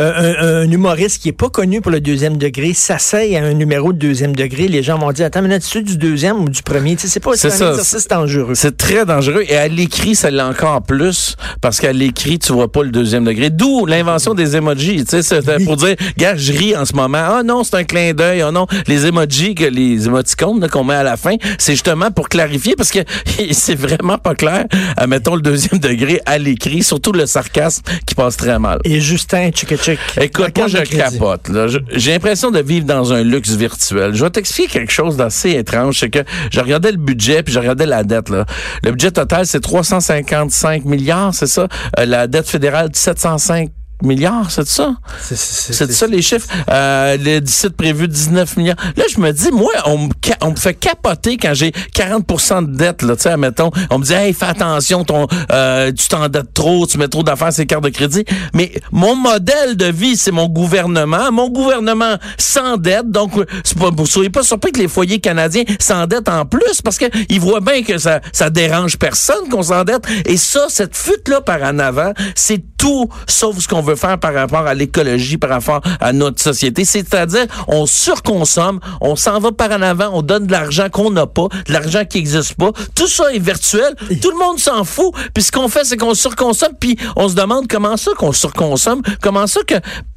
euh, 0.03 0.63
un, 0.63 0.63
un 0.63 0.71
humoriste 0.71 1.23
qui 1.23 1.29
est 1.29 1.33
pas 1.33 1.49
connu 1.49 1.81
pour 1.81 1.93
le 1.93 2.01
deuxième 2.01 2.37
degré 2.37 2.73
s'asseye 2.73 3.37
à 3.37 3.45
un 3.45 3.55
numéro 3.55 3.93
de 3.93 3.99
deuxième 3.99 4.35
degré, 4.35 4.67
les 4.67 4.83
gens 4.83 4.99
vont 4.99 5.13
dire 5.13 5.27
Attends, 5.27 5.43
mais 5.43 5.59
tu 5.61 5.83
du 5.83 5.97
deuxième 5.97 6.43
ou 6.43 6.49
du 6.49 6.63
premier? 6.63 6.97
Tu 6.97 7.03
sais, 7.03 7.09
c'est 7.09 7.21
pas 7.21 7.37
C'est 7.37 7.63
un 7.63 7.71
exercice 7.71 8.09
dangereux. 8.09 8.55
C'est 8.55 8.77
très 8.77 9.05
dangereux. 9.05 9.45
Et 9.49 9.57
à 9.57 9.69
l'écrit, 9.69 10.15
ça 10.15 10.31
l'est 10.31 10.43
encore 10.43 10.83
plus 10.83 11.37
parce 11.61 11.79
qu'à 11.79 11.93
l'écrit, 11.93 12.39
tu 12.39 12.53
vois 12.53 12.71
pas 12.71 12.83
le 12.83 12.91
deuxième 12.91 13.25
degré. 13.25 13.51
D'où 13.51 13.87
l'invention 13.87 14.35
des 14.35 14.57
emojis. 14.57 15.05
Tu 15.05 15.11
sais, 15.11 15.23
c'était 15.23 15.63
pour 15.65 15.77
dire, 15.77 15.95
gars, 16.17 16.37
je 16.37 16.53
ris 16.53 16.77
en 16.77 16.85
ce 16.85 16.95
moment. 16.95 17.19
Ah 17.19 17.43
non, 17.45 17.63
c'est 17.63 17.77
un 17.77 17.85
clin 17.85 18.13
d'œil. 18.15 18.43
Ah 18.43 18.51
non, 18.51 18.67
les 18.87 19.07
emojis, 19.07 19.55
que 19.55 19.65
les 19.65 20.07
émoticônes 20.07 20.69
qu'on 20.69 20.85
met 20.85 20.95
à 20.95 21.03
la 21.03 21.17
fin, 21.17 21.37
c'est 21.59 21.73
justement 21.73 22.11
pour 22.11 22.29
clarifier 22.29 22.75
parce 22.77 22.91
que 22.91 23.01
c'est 23.53 23.77
vraiment 23.77 24.19
pas 24.19 24.35
clair. 24.35 24.65
mettons 25.07 25.37
le 25.37 25.43
deuxième 25.43 25.79
degré 25.81 26.21
à 26.27 26.39
l'écrit, 26.39 26.83
surtout 26.83 27.13
le 27.13 27.27
sarcasme 27.27 27.83
qui 28.07 28.15
passe 28.15 28.37
très 28.37 28.59
mal. 28.59 28.81
Et 28.85 29.01
Justin 29.01 29.51
check. 29.85 29.99
Écoute, 30.21 30.57
moi, 30.57 30.67
je 30.67 30.79
capote. 30.79 31.50
J'ai 31.93 32.12
l'impression 32.12 32.50
de 32.50 32.61
vivre 32.61 32.87
dans 32.87 33.12
un 33.12 33.23
luxe 33.23 33.50
virtuel. 33.50 34.14
Je 34.14 34.25
vais 34.25 34.31
t'expliquer 34.31 34.81
quelque 34.81 34.93
chose 34.93 35.17
d'assez 35.17 35.50
étrange. 35.50 35.99
C'est 35.99 36.11
que 36.11 36.21
je 36.50 36.61
regardais 36.61 36.93
le 36.93 36.99
budget, 36.99 37.43
puis 37.43 37.53
je 37.53 37.59
regardais 37.59 37.87
la 37.87 38.05
dette. 38.05 38.29
Là. 38.29 38.47
Le 38.83 38.93
budget 38.93 39.11
total, 39.11 39.47
c'est 39.47 39.61
355 39.61 40.85
milliards, 40.85 41.35
c'est 41.35 41.47
ça? 41.47 41.69
Euh, 41.99 42.07
la 42.07 42.26
dette 42.26 42.49
fédérale, 42.49 42.91
705 42.93 43.71
milliards, 44.05 44.51
c'est 44.51 44.67
ça? 44.69 44.95
C'est- 45.21 45.93
ça 45.93 46.07
les 46.07 46.23
chiffres? 46.23 46.47
Euh, 46.71 47.17
le 47.17 47.41
déficit 47.41 47.77
prévu 47.77 48.09
19 48.09 48.57
milliards. 48.57 48.77
Là, 48.97 49.05
je 49.13 49.21
me 49.21 49.33
dis, 49.33 49.51
moi, 49.53 49.73
on 49.87 50.09
on 50.41 50.51
me 50.51 50.57
fait 50.57 50.75
capoter 50.75 51.37
quand 51.37 51.55
j'ai 51.55 51.73
40% 51.95 52.63
de 52.63 52.77
dette. 52.77 53.03
Là, 53.03 53.17
tu 53.17 53.23
sais, 53.23 53.31
admettons, 53.31 53.71
on 53.91 53.99
me 53.99 54.05
dit, 54.05 54.13
hey, 54.13 54.33
fais 54.33 54.47
attention, 54.47 55.05
ton, 55.05 55.27
euh, 55.53 55.91
tu 55.93 56.09
t'endettes 56.09 56.53
trop, 56.53 56.87
tu 56.87 56.99
mets 56.99 57.09
trop 57.09 57.23
d'affaires 57.23 57.53
sur 57.53 57.63
les 57.63 57.67
cartes 57.67 57.85
de 57.85 57.89
crédit. 57.89 58.25
Mais 58.53 58.73
mon 58.93 59.17
modèle 59.17 59.77
de 59.77 59.87
vie, 59.87 60.17
c'est 60.17 60.31
mon 60.33 60.49
gouvernement. 60.49 61.33
Mon 61.33 61.49
gouvernement 61.49 62.17
s'endette. 62.37 63.11
Donc, 63.11 63.33
pas, 63.79 63.91
vous 63.97 64.07
soyez 64.07 64.31
pas 64.31 64.43
surpris 64.43 64.73
que 64.73 64.81
les 64.81 64.89
foyers 64.89 65.21
canadiens 65.21 65.65
s'endettent 65.79 66.29
en 66.29 66.45
plus 66.45 66.83
parce 66.83 66.99
que 66.99 67.07
ils 67.29 67.41
voient 67.41 67.61
bien 67.61 67.83
que 67.83 67.99
ça, 67.99 68.21
ça 68.33 68.51
dérange 68.51 68.99
personne 68.99 69.49
qu'on 69.51 69.63
s'endette. 69.63 70.05
Et 70.27 70.37
ça, 70.37 70.67
cette 70.69 70.97
fuite-là 70.97 71.41
par 71.41 71.63
en 71.63 71.79
avant, 71.79 72.13
c'est 72.35 72.63
tout 72.77 73.09
sauf 73.27 73.59
ce 73.59 73.69
qu'on 73.69 73.81
veut 73.83 73.94
faire 73.97 74.19
par 74.19 74.35
rapport 74.35 74.67
à 74.67 74.75
l'écologie, 74.75 75.39
par 75.39 75.51
rapport 75.51 75.81
à 76.01 76.13
notre 76.13 76.41
société. 76.41 76.85
C'est-à-dire, 76.85 77.47
on 77.69 77.87
surconsomme, 77.87 78.81
on 79.01 79.17
s'en 79.17 79.39
va 79.41 79.53
par 79.53 79.71
en 79.71 79.83
avant, 79.83 80.11
on 80.13 80.23
donne 80.23 80.47
de 80.47 80.53
l'argent 80.53 80.89
qu'on 80.91 81.11
n'a 81.11 81.27
pas, 81.27 81.49
de 81.67 81.73
l'argent 81.73 82.05
qui 82.05 82.19
n'existe 82.19 82.55
pas. 82.55 82.71
Tout 82.95 83.09
ça 83.09 83.33
est 83.33 83.39
virtuel. 83.39 83.95
Tout 84.21 84.31
le 84.31 84.39
monde 84.39 84.59
s'en 84.59 84.85
fout. 84.85 85.15
Puis 85.33 85.45
ce 85.45 85.53
qu'on 85.53 85.69
fait, 85.69 85.85
c'est 85.85 85.97
qu'on 85.97 86.15
surconsomme, 86.15 86.75
puis 86.79 86.97
on 87.17 87.29
se 87.29 87.35
demande 87.35 87.67
comment 87.69 87.97
ça 87.97 88.13
qu'on 88.17 88.33
surconsomme, 88.33 89.03
comment 89.21 89.47
ça 89.47 89.61
que 89.67 89.75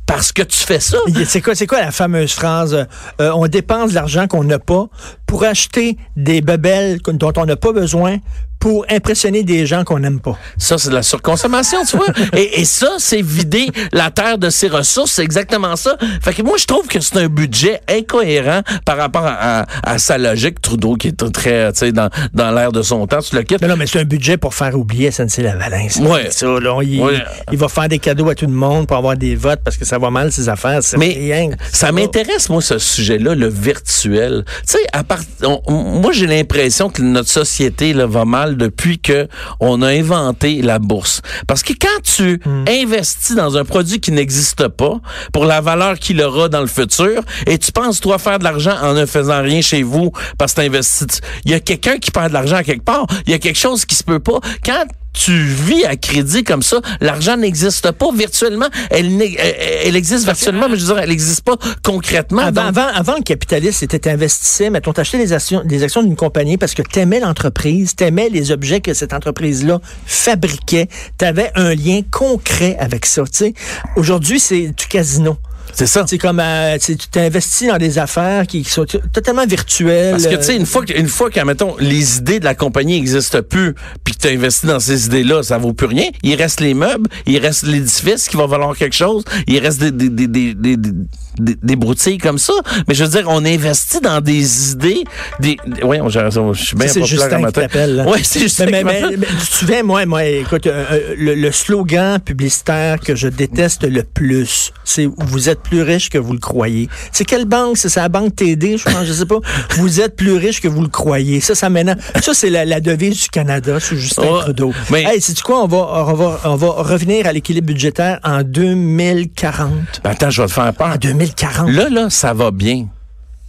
parce 0.07 0.31
que 0.31 0.41
tu 0.41 0.57
fais 0.57 0.79
ça. 0.79 0.97
C'est 1.25 1.41
quoi, 1.41 1.53
c'est 1.53 1.67
quoi 1.67 1.81
la 1.81 1.91
fameuse 1.91 2.31
phrase 2.31 2.73
euh, 2.73 2.85
euh, 3.21 3.31
on 3.35 3.47
dépense 3.47 3.89
de 3.89 3.95
l'argent 3.95 4.25
qu'on 4.27 4.43
n'a 4.43 4.57
pas 4.57 4.87
pour 5.27 5.43
acheter 5.43 5.97
des 6.15 6.41
bebelles 6.41 6.99
dont 7.05 7.33
on 7.35 7.45
n'a 7.45 7.57
pas 7.57 7.73
besoin 7.73 8.17
pour 8.59 8.85
impressionner 8.89 9.43
des 9.43 9.65
gens 9.65 9.83
qu'on 9.83 9.99
n'aime 9.99 10.19
pas. 10.19 10.37
Ça, 10.57 10.77
c'est 10.77 10.89
de 10.89 10.95
la 10.95 11.03
surconsommation, 11.03 11.79
tu 11.85 11.97
vois. 11.97 12.07
Et, 12.35 12.61
et 12.61 12.65
ça, 12.65 12.95
c'est 12.97 13.21
vider 13.21 13.67
la 13.91 14.09
terre 14.11 14.37
de 14.37 14.49
ses 14.49 14.67
ressources. 14.67 15.11
C'est 15.11 15.23
exactement 15.23 15.75
ça. 15.75 15.95
Fait 16.21 16.33
que 16.33 16.41
moi, 16.41 16.57
je 16.57 16.65
trouve 16.65 16.87
que 16.87 16.99
c'est 16.99 17.17
un 17.17 17.27
budget 17.27 17.81
incohérent 17.89 18.61
par 18.85 18.97
rapport 18.97 19.25
à, 19.25 19.61
à- 19.61 19.65
à 19.83 19.97
sa 19.97 20.17
logique. 20.17 20.61
Trudeau, 20.61 20.95
qui 20.95 21.09
est 21.09 21.31
très, 21.31 21.71
tu 21.73 21.79
sais, 21.79 21.91
dans, 21.91 22.09
dans 22.33 22.51
l'air 22.51 22.71
de 22.71 22.81
son 22.81 23.05
temps, 23.07 23.19
tu 23.21 23.35
le 23.35 23.43
quittes. 23.43 23.61
Non, 23.61 23.67
non, 23.69 23.75
mais 23.77 23.85
c'est 23.87 23.99
un 23.99 24.03
budget 24.05 24.37
pour 24.37 24.53
faire 24.53 24.77
oublier 24.77 25.11
SNC-Lavalin. 25.11 25.87
Ouais. 26.01 26.29
Ça, 26.31 26.47
là, 26.47 26.79
il, 26.83 27.01
Ouais. 27.01 27.19
il 27.51 27.57
va 27.57 27.67
faire 27.67 27.87
des 27.87 27.99
cadeaux 27.99 28.29
à 28.29 28.35
tout 28.35 28.45
le 28.47 28.51
monde 28.53 28.87
pour 28.87 28.97
avoir 28.97 29.15
des 29.17 29.35
votes 29.35 29.61
parce 29.63 29.77
que 29.77 29.85
ça 29.85 29.97
va 29.99 30.09
mal, 30.09 30.31
ses 30.31 30.49
affaires. 30.49 30.79
Mais 30.97 31.09
rien. 31.09 31.49
ça 31.71 31.91
m'intéresse, 31.91 32.49
moi, 32.49 32.61
ce 32.61 32.77
sujet-là, 32.79 33.35
le 33.35 33.47
virtuel. 33.47 34.43
Tu 34.65 34.73
sais, 34.73 34.79
à 34.93 35.03
part, 35.03 35.19
on- 35.43 35.61
moi, 36.01 36.11
j'ai 36.11 36.27
l'impression 36.27 36.89
que 36.89 37.01
notre 37.01 37.29
société 37.29 37.93
là, 37.93 38.05
va 38.07 38.25
mal 38.25 38.46
depuis 38.55 38.99
que 38.99 39.27
on 39.59 39.81
a 39.81 39.89
inventé 39.89 40.61
la 40.61 40.79
bourse. 40.79 41.21
Parce 41.47 41.63
que 41.63 41.73
quand 41.73 42.01
tu 42.03 42.39
investis 42.67 43.35
dans 43.35 43.57
un 43.57 43.65
produit 43.65 43.99
qui 43.99 44.11
n'existe 44.11 44.67
pas, 44.67 44.99
pour 45.33 45.45
la 45.45 45.61
valeur 45.61 45.99
qu'il 45.99 46.21
aura 46.21 46.49
dans 46.49 46.61
le 46.61 46.67
futur, 46.67 47.21
et 47.45 47.57
tu 47.57 47.71
penses, 47.71 47.99
toi, 47.99 48.17
faire 48.17 48.39
de 48.39 48.43
l'argent 48.43 48.75
en 48.81 48.93
ne 48.93 49.05
faisant 49.05 49.41
rien 49.41 49.61
chez 49.61 49.83
vous 49.83 50.11
parce 50.37 50.53
que 50.53 50.61
tu 50.61 50.67
investis, 50.67 51.21
il 51.45 51.51
y 51.51 51.53
a 51.53 51.59
quelqu'un 51.59 51.97
qui 51.97 52.11
perd 52.11 52.29
de 52.29 52.33
l'argent 52.33 52.57
à 52.57 52.63
quelque 52.63 52.83
part. 52.83 53.05
Il 53.25 53.31
y 53.31 53.33
a 53.33 53.39
quelque 53.39 53.59
chose 53.59 53.85
qui 53.85 53.95
se 53.95 54.03
peut 54.03 54.19
pas. 54.19 54.39
Quand 54.63 54.85
tu 55.17 55.33
vis 55.33 55.83
à 55.85 55.95
crédit 55.95 56.43
comme 56.43 56.61
ça, 56.61 56.79
l'argent 57.01 57.37
n'existe 57.37 57.91
pas 57.91 58.11
virtuellement. 58.13 58.67
Elle, 58.91 59.19
elle, 59.19 59.95
existe 59.95 60.25
virtuellement, 60.25 60.69
mais 60.69 60.77
je 60.77 60.85
veux 60.85 60.93
dire, 60.93 60.99
elle 61.01 61.09
n'existe 61.09 61.41
pas 61.41 61.55
concrètement. 61.83 62.41
Avant, 62.41 62.51
Donc, 62.51 62.77
avant, 62.77 62.87
avant, 62.93 63.15
le 63.17 63.23
capitaliste 63.23 63.81
était 63.81 64.09
investissait, 64.09 64.69
mettons, 64.69 64.93
t'achetais 64.93 65.17
des 65.17 65.33
actions, 65.33 65.63
des 65.65 65.83
actions 65.83 66.03
d'une 66.03 66.15
compagnie 66.15 66.57
parce 66.57 66.75
que 66.75 66.83
t'aimais 66.83 67.19
l'entreprise, 67.19 67.95
t'aimais 67.95 68.29
les 68.29 68.51
objets 68.51 68.79
que 68.79 68.93
cette 68.93 69.13
entreprise-là 69.13 69.81
fabriquait, 70.05 70.87
t'avais 71.17 71.51
un 71.55 71.73
lien 71.73 72.01
concret 72.11 72.77
avec 72.79 73.05
ça, 73.05 73.23
tu 73.23 73.29
sais. 73.31 73.53
Aujourd'hui, 73.95 74.39
c'est 74.39 74.67
du 74.67 74.87
casino. 74.87 75.37
C'est 75.73 75.85
ça. 75.85 76.05
C'est 76.07 76.17
comme, 76.17 76.39
euh, 76.39 76.77
tu 76.77 76.95
t'investis 76.97 77.67
dans 77.67 77.77
des 77.77 77.97
affaires 77.99 78.47
qui 78.47 78.63
sont 78.63 78.85
totalement 78.85 79.45
virtuelles. 79.45 80.11
Parce 80.11 80.27
que, 80.27 80.35
tu 80.35 80.43
sais, 80.43 80.53
euh, 80.53 80.57
une 80.59 80.65
fois 80.65 80.85
que, 80.85 80.97
une 80.97 81.07
fois 81.07 81.29
que, 81.29 81.39
mettons, 81.41 81.75
les 81.79 82.17
idées 82.17 82.39
de 82.39 82.45
la 82.45 82.55
compagnie 82.55 82.95
n'existent 82.99 83.41
plus, 83.41 83.73
puis 84.03 84.15
que 84.15 84.19
tu 84.21 84.27
as 84.27 84.31
investi 84.31 84.65
dans 84.67 84.79
ces 84.79 85.05
idées-là, 85.05 85.43
ça 85.43 85.57
vaut 85.57 85.73
plus 85.73 85.87
rien. 85.87 86.05
Il 86.23 86.35
reste 86.35 86.59
les 86.61 86.73
meubles, 86.73 87.07
il 87.25 87.37
reste 87.39 87.63
l'édifice 87.63 88.27
qui 88.27 88.37
va 88.37 88.47
valoir 88.47 88.75
quelque 88.75 88.95
chose, 88.95 89.23
il 89.47 89.59
reste 89.59 89.79
des, 89.79 89.91
des, 89.91 90.09
des, 90.09 90.27
des, 90.27 90.53
des, 90.55 90.91
des, 91.39 91.55
des 91.61 91.75
broutilles 91.75 92.17
comme 92.17 92.37
ça. 92.39 92.53
Mais 92.87 92.93
je 92.95 93.03
veux 93.03 93.09
dire, 93.11 93.25
on 93.27 93.45
investit 93.45 93.99
dans 94.01 94.21
des 94.21 94.71
idées, 94.71 95.03
des, 95.39 95.57
raison, 95.83 96.53
je 96.53 96.63
suis 96.63 96.75
bien 96.75 96.87
c'est 96.87 97.03
Justin 97.03 97.43
un 97.43 97.47
qui 97.47 97.53
t'appelle. 97.53 98.05
Ouais, 98.07 98.21
c'est 98.23 98.39
Justin. 98.39 98.65
Mais, 98.71 98.83
mais, 98.83 99.01
mais- 99.01 99.17
mais 99.17 99.27
tu 99.27 99.47
te 99.47 99.55
souviens, 99.55 99.83
moi, 99.83 100.05
moi 100.05 100.25
écoute, 100.25 100.65
euh, 100.67 100.85
euh, 100.91 101.15
le, 101.17 101.35
le 101.35 101.51
slogan 101.51 102.19
publicitaire 102.19 102.99
que 102.99 103.15
je 103.15 103.27
déteste 103.27 103.83
le 103.83 104.03
plus, 104.03 104.71
c'est 104.83 105.07
vous 105.17 105.49
êtes 105.49 105.56
plus 105.57 105.81
riche 105.81 106.09
que 106.09 106.17
vous 106.17 106.33
le 106.33 106.39
croyez. 106.39 106.89
C'est 107.11 107.25
quelle 107.25 107.45
banque? 107.45 107.77
C'est 107.77 107.95
la 107.95 108.09
banque 108.09 108.35
TD, 108.35 108.77
je 108.77 108.83
pense, 108.83 109.05
je 109.05 109.13
sais 109.13 109.25
pas. 109.25 109.39
Vous 109.77 109.99
êtes 110.01 110.15
plus 110.15 110.33
riche 110.37 110.61
que 110.61 110.67
vous 110.67 110.81
le 110.81 110.87
croyez. 110.87 111.39
Ça, 111.41 111.55
ça 111.55 111.69
m'énerve. 111.69 111.99
Ça, 112.21 112.33
c'est 112.33 112.49
la, 112.49 112.65
la 112.65 112.79
devise 112.79 113.21
du 113.23 113.29
Canada 113.29 113.79
sous 113.79 113.95
Justin 113.97 114.23
Ouais, 114.23 114.39
Trudeau. 114.41 114.73
mais- 114.91 115.03
Hey, 115.03 115.21
sais-tu 115.21 115.43
quoi? 115.43 115.63
On 115.63 115.67
va, 115.67 115.77
on 116.07 116.13
va, 116.13 116.39
on 116.45 116.55
va 116.55 116.67
revenir 116.69 117.25
à 117.27 117.33
l'équilibre 117.33 117.67
budgétaire 117.67 118.19
en 118.23 118.43
2040. 118.43 120.01
Ben, 120.03 120.09
attends, 120.11 120.29
je 120.29 120.41
vais 120.41 120.47
te 120.47 120.53
faire 120.53 120.73
peur. 120.73 120.87
En 120.93 120.97
2040. 120.97 121.69
Là, 121.71 121.89
là, 121.89 122.09
ça 122.09 122.33
va 122.33 122.51
bien. 122.51 122.87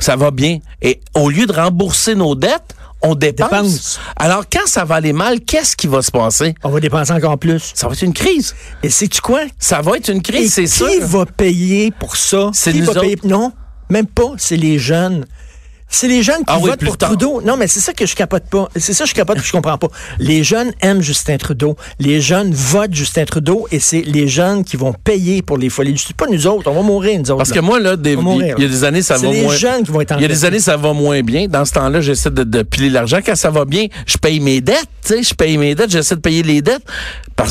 Ça 0.00 0.16
va 0.16 0.30
bien. 0.30 0.58
Et 0.82 1.00
au 1.14 1.28
lieu 1.28 1.46
de 1.46 1.52
rembourser 1.52 2.14
nos 2.14 2.34
dettes, 2.34 2.74
on 3.02 3.14
dépense. 3.14 3.50
Dépense. 3.50 4.00
Alors, 4.16 4.44
quand 4.50 4.66
ça 4.66 4.84
va 4.84 4.96
aller 4.96 5.12
mal, 5.12 5.40
qu'est-ce 5.40 5.76
qui 5.76 5.86
va 5.86 6.02
se 6.02 6.10
passer? 6.10 6.54
On 6.64 6.70
va 6.70 6.80
dépenser 6.80 7.12
encore 7.12 7.38
plus. 7.38 7.72
Ça 7.74 7.86
va 7.86 7.94
être 7.94 8.02
une 8.02 8.12
crise. 8.12 8.54
Et 8.82 8.90
sais-tu 8.90 9.20
quoi? 9.20 9.40
Ça 9.58 9.80
va 9.80 9.96
être 9.96 10.08
une 10.08 10.22
crise, 10.22 10.54
c'est 10.54 10.64
qui 10.64 10.98
va 11.00 11.26
payer 11.26 11.90
pour 11.90 12.16
ça? 12.16 12.50
C'est 12.52 12.72
Qui 12.72 12.80
nous 12.80 12.86
va 12.86 13.00
payer? 13.00 13.18
Non, 13.24 13.52
même 13.88 14.06
pas. 14.06 14.32
C'est 14.36 14.56
les 14.56 14.78
jeunes. 14.78 15.26
C'est 15.90 16.06
les 16.08 16.22
jeunes 16.22 16.38
qui 16.38 16.44
Ah 16.48 16.58
votent 16.58 16.84
pour 16.84 16.98
tard. 16.98 17.08
Trudeau. 17.10 17.40
Non, 17.42 17.56
mais 17.56 17.66
c'est 17.66 17.80
ça 17.80 17.92
que 17.94 18.04
je 18.04 18.14
capote 18.14 18.44
pas. 18.50 18.68
C'est 18.76 18.92
ça 18.92 19.04
que 19.04 19.10
je 19.10 19.14
capote 19.14 19.38
que 19.38 19.44
je 19.44 19.52
comprends 19.52 19.78
pas. 19.78 19.88
Les 20.18 20.44
jeunes 20.44 20.70
aiment 20.82 21.00
Justin 21.00 21.38
Trudeau. 21.38 21.76
Les 21.98 22.20
jeunes 22.20 22.52
votent 22.52 22.92
Justin 22.94 23.24
Trudeau 23.24 23.66
et 23.70 23.80
c'est 23.80 24.02
les 24.02 24.28
jeunes 24.28 24.64
qui 24.64 24.76
vont 24.76 24.92
payer 24.92 25.40
pour 25.40 25.56
les 25.56 25.70
folies. 25.70 25.96
C'est 25.96 26.14
pas 26.16 26.26
nous 26.30 26.46
autres. 26.46 26.70
On 26.70 26.74
va 26.74 26.82
mourir, 26.82 27.14
nous 27.18 27.30
autres. 27.30 27.38
Parce 27.38 27.52
que 27.52 27.60
moi, 27.60 27.80
là, 27.80 27.96
des- 27.96 28.16
mourir, 28.16 28.54
il 28.58 28.62
y 28.64 28.66
a 28.66 28.68
des 28.68 28.84
années, 28.84 29.00
ça 29.02 29.16
C'est 29.16 29.26
va 29.26 29.32
les 29.32 29.42
moins. 29.42 29.56
jeunes 29.56 29.82
qui 29.84 29.90
vont 29.90 30.00
être 30.02 30.14
Il 30.18 30.22
y 30.22 30.24
a 30.26 30.28
des 30.28 30.44
années, 30.44 30.60
ça 30.60 30.76
va 30.76 30.92
moins 30.92 31.22
bien. 31.22 31.46
Dans 31.48 31.64
ce 31.64 31.72
temps-là, 31.72 32.00
j'essaie 32.02 32.30
de, 32.30 32.44
de 32.44 32.62
piler 32.62 32.90
l'argent. 32.90 33.18
Quand 33.24 33.34
ça 33.36 33.50
va 33.50 33.64
bien, 33.64 33.86
je 34.06 34.18
paye 34.18 34.40
mes 34.40 34.60
dettes. 34.60 34.76
Je 35.08 35.32
paye 35.34 35.56
mes 35.56 35.74
dettes. 35.74 35.90
J'essaie 35.90 36.16
de 36.16 36.20
payer 36.20 36.42
les 36.42 36.60
dettes 36.60 36.84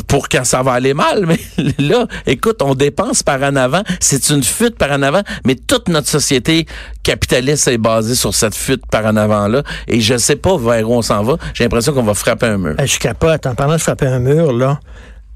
pour 0.07 0.27
quand 0.29 0.43
ça 0.43 0.61
va 0.61 0.73
aller 0.73 0.93
mal. 0.93 1.25
Mais 1.57 1.73
là, 1.79 2.05
écoute, 2.27 2.61
on 2.61 2.75
dépense 2.75 3.23
par 3.23 3.41
en 3.41 3.55
avant. 3.55 3.81
C'est 3.99 4.29
une 4.29 4.43
fuite 4.43 4.77
par 4.77 4.91
en 4.91 5.01
avant. 5.01 5.21
Mais 5.45 5.55
toute 5.55 5.87
notre 5.89 6.07
société 6.07 6.65
capitaliste 7.03 7.67
est 7.69 7.77
basée 7.77 8.15
sur 8.15 8.26
cette 8.33 8.55
fuite 8.55 8.85
par 8.87 9.05
en 9.05 9.15
avant-là. 9.15 9.63
Et 9.87 9.99
je 9.99 10.17
sais 10.17 10.35
pas 10.35 10.57
vers 10.57 10.89
où 10.89 10.93
on 10.93 11.01
s'en 11.01 11.23
va. 11.23 11.37
J'ai 11.53 11.63
l'impression 11.63 11.93
qu'on 11.93 12.03
va 12.03 12.13
frapper 12.13 12.47
un 12.47 12.57
mur. 12.57 12.75
Je 12.83 12.99
capote. 12.99 13.45
En 13.45 13.55
parlant 13.55 13.73
de 13.73 13.81
frapper 13.81 14.07
un 14.07 14.19
mur, 14.19 14.53
là. 14.53 14.79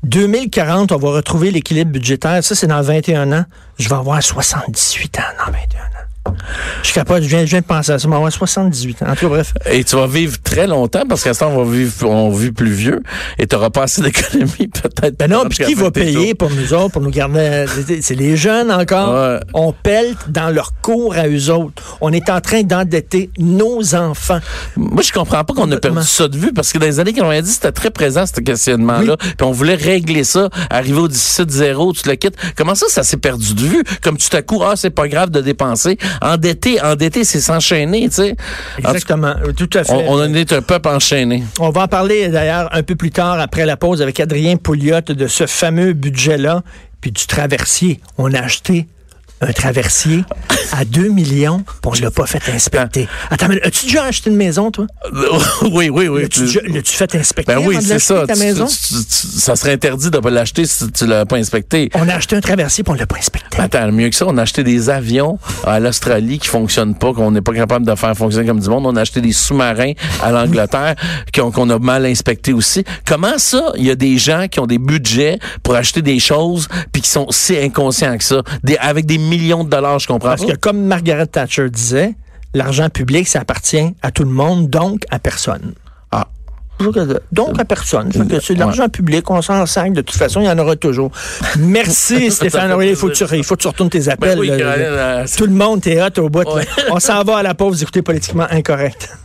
2040, 0.03 0.91
on 0.91 0.97
va 0.97 1.09
retrouver 1.09 1.51
l'équilibre 1.51 1.91
budgétaire. 1.91 2.43
Ça, 2.43 2.55
c'est 2.55 2.67
dans 2.67 2.81
21 2.81 3.31
ans. 3.33 3.45
Je 3.77 3.87
vais 3.87 3.95
avoir 3.95 4.21
78 4.21 5.19
ans 5.19 5.21
dans 5.45 5.51
21 5.51 5.59
ans. 5.59 5.90
Je 6.83 6.93
capote. 6.93 7.23
Je 7.23 7.27
viens, 7.27 7.45
je 7.45 7.51
viens 7.51 7.61
de 7.61 7.65
penser 7.65 7.91
à 7.91 7.99
ça. 7.99 8.07
Avoir 8.07 8.31
78 8.31 9.03
ans. 9.03 9.05
En 9.09 9.15
tout 9.15 9.21
cas, 9.21 9.29
bref. 9.29 9.53
Et 9.71 9.83
tu 9.83 9.95
vas 9.95 10.07
vivre 10.07 10.37
très 10.41 10.67
longtemps 10.67 11.03
parce 11.07 11.23
qu'à 11.23 11.33
ce 11.33 11.39
temps, 11.39 11.51
on 11.51 11.63
va 11.63 11.71
vivre, 11.71 12.09
on 12.09 12.29
vit 12.29 12.51
plus 12.51 12.71
vieux 12.71 13.01
et 13.37 13.47
tu 13.47 13.55
n'auras 13.55 13.69
pas 13.69 13.83
assez 13.83 14.01
d'économie 14.01 14.49
peut-être. 14.67 15.17
Ben 15.17 15.29
non, 15.29 15.45
puis 15.49 15.59
qui 15.65 15.73
va 15.73 15.91
payer 15.91 16.35
pour 16.35 16.49
nous 16.51 16.73
autres, 16.73 16.91
pour 16.91 17.01
nous 17.01 17.09
garder... 17.09 17.65
C'est 18.01 18.15
les 18.15 18.35
jeunes 18.37 18.71
encore. 18.71 19.13
Ouais. 19.13 19.39
On 19.53 19.73
pèle 19.73 20.15
dans 20.27 20.49
leur 20.49 20.73
cours 20.81 21.15
à 21.15 21.27
eux 21.27 21.49
autres. 21.49 21.97
On 22.01 22.11
est 22.11 22.29
en 22.29 22.41
train 22.41 22.63
d'endetter 22.63 23.29
nos 23.37 23.95
enfants. 23.95 24.39
Moi, 24.75 25.01
je 25.03 25.11
comprends 25.11 25.43
pas 25.43 25.53
qu'on 25.53 25.71
a 25.71 25.77
perdu 25.77 26.05
ça 26.05 26.27
de 26.27 26.37
vue 26.37 26.53
parce 26.53 26.71
que 26.71 26.77
dans 26.77 26.85
les 26.85 26.99
années 26.99 27.13
90, 27.13 27.51
c'était 27.51 27.71
très 27.71 27.91
présent, 27.91 28.25
ce 28.25 28.41
questionnement-là. 28.41 29.17
Puis 29.17 29.35
on 29.41 29.51
voulait 29.51 29.75
régler 29.75 30.23
ça, 30.23 30.49
arriver 30.69 30.99
au 30.99 31.07
17-0, 31.07 32.01
tu 32.01 32.09
le 32.09 32.15
quittes. 32.15 32.35
Comment 32.55 32.75
ça, 32.75 32.87
ça 32.89 33.03
s'est 33.03 33.17
perdu 33.17 33.53
de 33.53 33.61
vue? 33.61 33.83
Comme 34.01 34.17
tout 34.17 34.35
à 34.35 34.41
coup, 34.41 34.61
ah, 34.63 34.73
c'est 34.75 34.89
pas 34.89 35.07
grave 35.07 35.29
de 35.29 35.41
dépenser. 35.41 35.97
Endetter, 36.21 36.81
endetter, 36.81 37.23
c'est 37.23 37.39
s'enchaîner, 37.41 38.09
tu 38.09 38.15
sais. 38.15 38.35
Exactement. 38.77 39.33
Tout 39.55 39.69
à 39.73 39.83
fait. 39.83 39.93
On, 39.93 40.13
on 40.13 40.33
est 40.33 40.53
un 40.53 40.61
peuple 40.61 40.89
enchaîné. 40.89 41.43
On 41.59 41.69
va 41.69 41.83
en 41.83 41.87
parler 41.87 42.29
d'ailleurs 42.29 42.69
un 42.71 42.83
peu 42.83 42.95
plus 42.95 43.11
tard 43.11 43.39
après 43.39 43.65
la 43.65 43.77
pause 43.77 44.01
avec 44.01 44.19
Adrien 44.19 44.57
Pouliot 44.57 45.01
de 45.01 45.27
ce 45.27 45.45
fameux 45.45 45.93
budget-là, 45.93 46.63
puis 47.01 47.11
du 47.11 47.25
traversier. 47.25 47.99
On 48.17 48.33
a 48.33 48.39
acheté 48.39 48.87
un 49.41 49.51
traversier 49.53 50.23
à 50.71 50.85
2 50.85 51.09
millions, 51.09 51.59
puis 51.63 51.75
on 51.85 51.93
l'a 52.03 52.11
pas 52.11 52.25
fait 52.25 52.41
inspecter. 52.51 53.07
Attends, 53.29 53.47
mais 53.49 53.61
as-tu 53.63 53.85
déjà 53.85 54.05
acheté 54.05 54.29
une 54.29 54.35
maison, 54.35 54.71
toi? 54.71 54.85
oui, 55.71 55.89
oui, 55.89 56.07
oui. 56.07 56.21
L'as-tu 56.21 56.93
fait 56.93 57.15
inspecter 57.15 57.53
Ben 57.55 57.61
oui, 57.65 57.77
c'est 57.81 57.99
ça. 57.99 58.25
ta 58.27 58.35
maison? 58.35 58.65
tu- 58.65 58.75
tu- 59.05 59.39
ça 59.39 59.55
serait 59.55 59.73
interdit 59.73 60.09
de 60.11 60.17
pas 60.19 60.29
l'acheter 60.29 60.65
si 60.65 60.91
tu 60.91 61.05
l'as 61.07 61.25
pas 61.25 61.37
inspecté. 61.37 61.89
On 61.95 62.07
a 62.07 62.15
acheté 62.15 62.35
un 62.35 62.41
traversier, 62.41 62.83
puis 62.83 62.91
on 62.91 62.95
l'a 62.95 63.05
pas 63.07 63.17
inspecté. 63.17 63.59
Attends, 63.59 63.91
mieux 63.91 64.09
que 64.09 64.15
ça, 64.15 64.25
on 64.27 64.37
a 64.37 64.41
acheté 64.43 64.63
des 64.63 64.89
avions 64.89 65.37
à 65.65 65.79
l'Australie 65.79 66.39
qui 66.39 66.47
fonctionnent 66.47 66.95
pas, 66.95 67.13
qu'on 67.13 67.31
n'est 67.31 67.41
pas 67.41 67.53
capable 67.53 67.85
de 67.85 67.95
faire 67.95 68.15
fonctionner 68.15 68.47
comme 68.47 68.59
du 68.59 68.69
monde. 68.69 68.85
On 68.85 68.95
a 68.95 69.01
acheté 69.01 69.21
des 69.21 69.33
sous-marins 69.33 69.93
à 70.21 70.31
l'Angleterre 70.31 70.95
qu'on 71.33 71.69
a 71.69 71.79
mal 71.79 72.05
inspectés 72.05 72.53
aussi. 72.53 72.83
Comment 73.05 73.37
ça, 73.37 73.71
il 73.77 73.85
y 73.85 73.91
a 73.91 73.95
des 73.95 74.17
gens 74.17 74.47
qui 74.49 74.59
ont 74.59 74.67
des 74.67 74.77
budgets 74.77 75.39
pour 75.63 75.75
acheter 75.75 76.01
des 76.01 76.19
choses 76.19 76.67
puis 76.91 77.01
qui 77.01 77.09
sont 77.09 77.27
si 77.29 77.57
inconscients 77.57 78.17
que 78.17 78.23
ça, 78.23 78.41
des, 78.63 78.77
avec 78.77 79.05
des 79.05 79.17
millions 79.17 79.63
de 79.63 79.69
dollars, 79.69 79.99
je 79.99 80.07
comprends 80.07 80.29
Parce 80.29 80.41
pas. 80.41 80.50
Que 80.55 80.59
comme 80.59 80.81
Margaret 80.85 81.27
Thatcher 81.27 81.69
disait, 81.69 82.15
l'argent 82.53 82.89
public, 82.89 83.27
ça 83.27 83.39
appartient 83.41 83.93
à 84.01 84.11
tout 84.11 84.23
le 84.23 84.29
monde, 84.31 84.69
donc 84.69 85.03
à 85.09 85.19
personne. 85.19 85.73
Ah. 86.11 86.27
Donc 87.31 87.59
à 87.59 87.65
personne. 87.65 88.11
Fait 88.11 88.27
que 88.27 88.39
C'est 88.39 88.55
de 88.55 88.59
l'argent 88.59 88.89
public, 88.89 89.29
on 89.29 89.41
s'en 89.41 89.65
sac. 89.65 89.93
De 89.93 90.01
toute 90.01 90.17
façon, 90.17 90.41
il 90.41 90.45
y 90.45 90.49
en 90.49 90.57
aura 90.57 90.75
toujours. 90.75 91.11
Merci 91.59 92.31
Stéphane. 92.31 92.75
Il 92.81 92.95
faut, 92.95 93.07
que 93.07 93.11
plaisir. 93.11 93.27
tu, 93.29 93.37
il 93.37 93.43
faut 93.43 93.55
que 93.55 93.61
tu 93.61 93.67
retournes 93.67 93.89
tes 93.89 94.09
appels. 94.09 94.35
Ben 94.35 94.39
oui, 94.39 94.47
là, 94.47 94.57
Caroline, 94.57 94.83
là. 94.83 94.89
euh, 94.89 95.25
Tout 95.37 95.45
le 95.45 95.53
monde, 95.53 95.81
t'es 95.81 96.01
hot 96.01 96.19
au 96.19 96.29
bout. 96.29 96.43
Ouais. 96.51 96.65
On 96.89 96.99
s'en 96.99 97.23
va 97.23 97.37
à 97.37 97.43
la 97.43 97.53
pause, 97.53 97.77
vous 97.77 97.83
écoutez 97.83 98.01
politiquement 98.01 98.47
incorrect. 98.49 99.15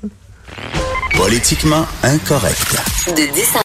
Politiquement 1.16 1.87
incorrect. 2.02 2.76
De 3.09 3.14
10 3.14 3.26
à 3.26 3.54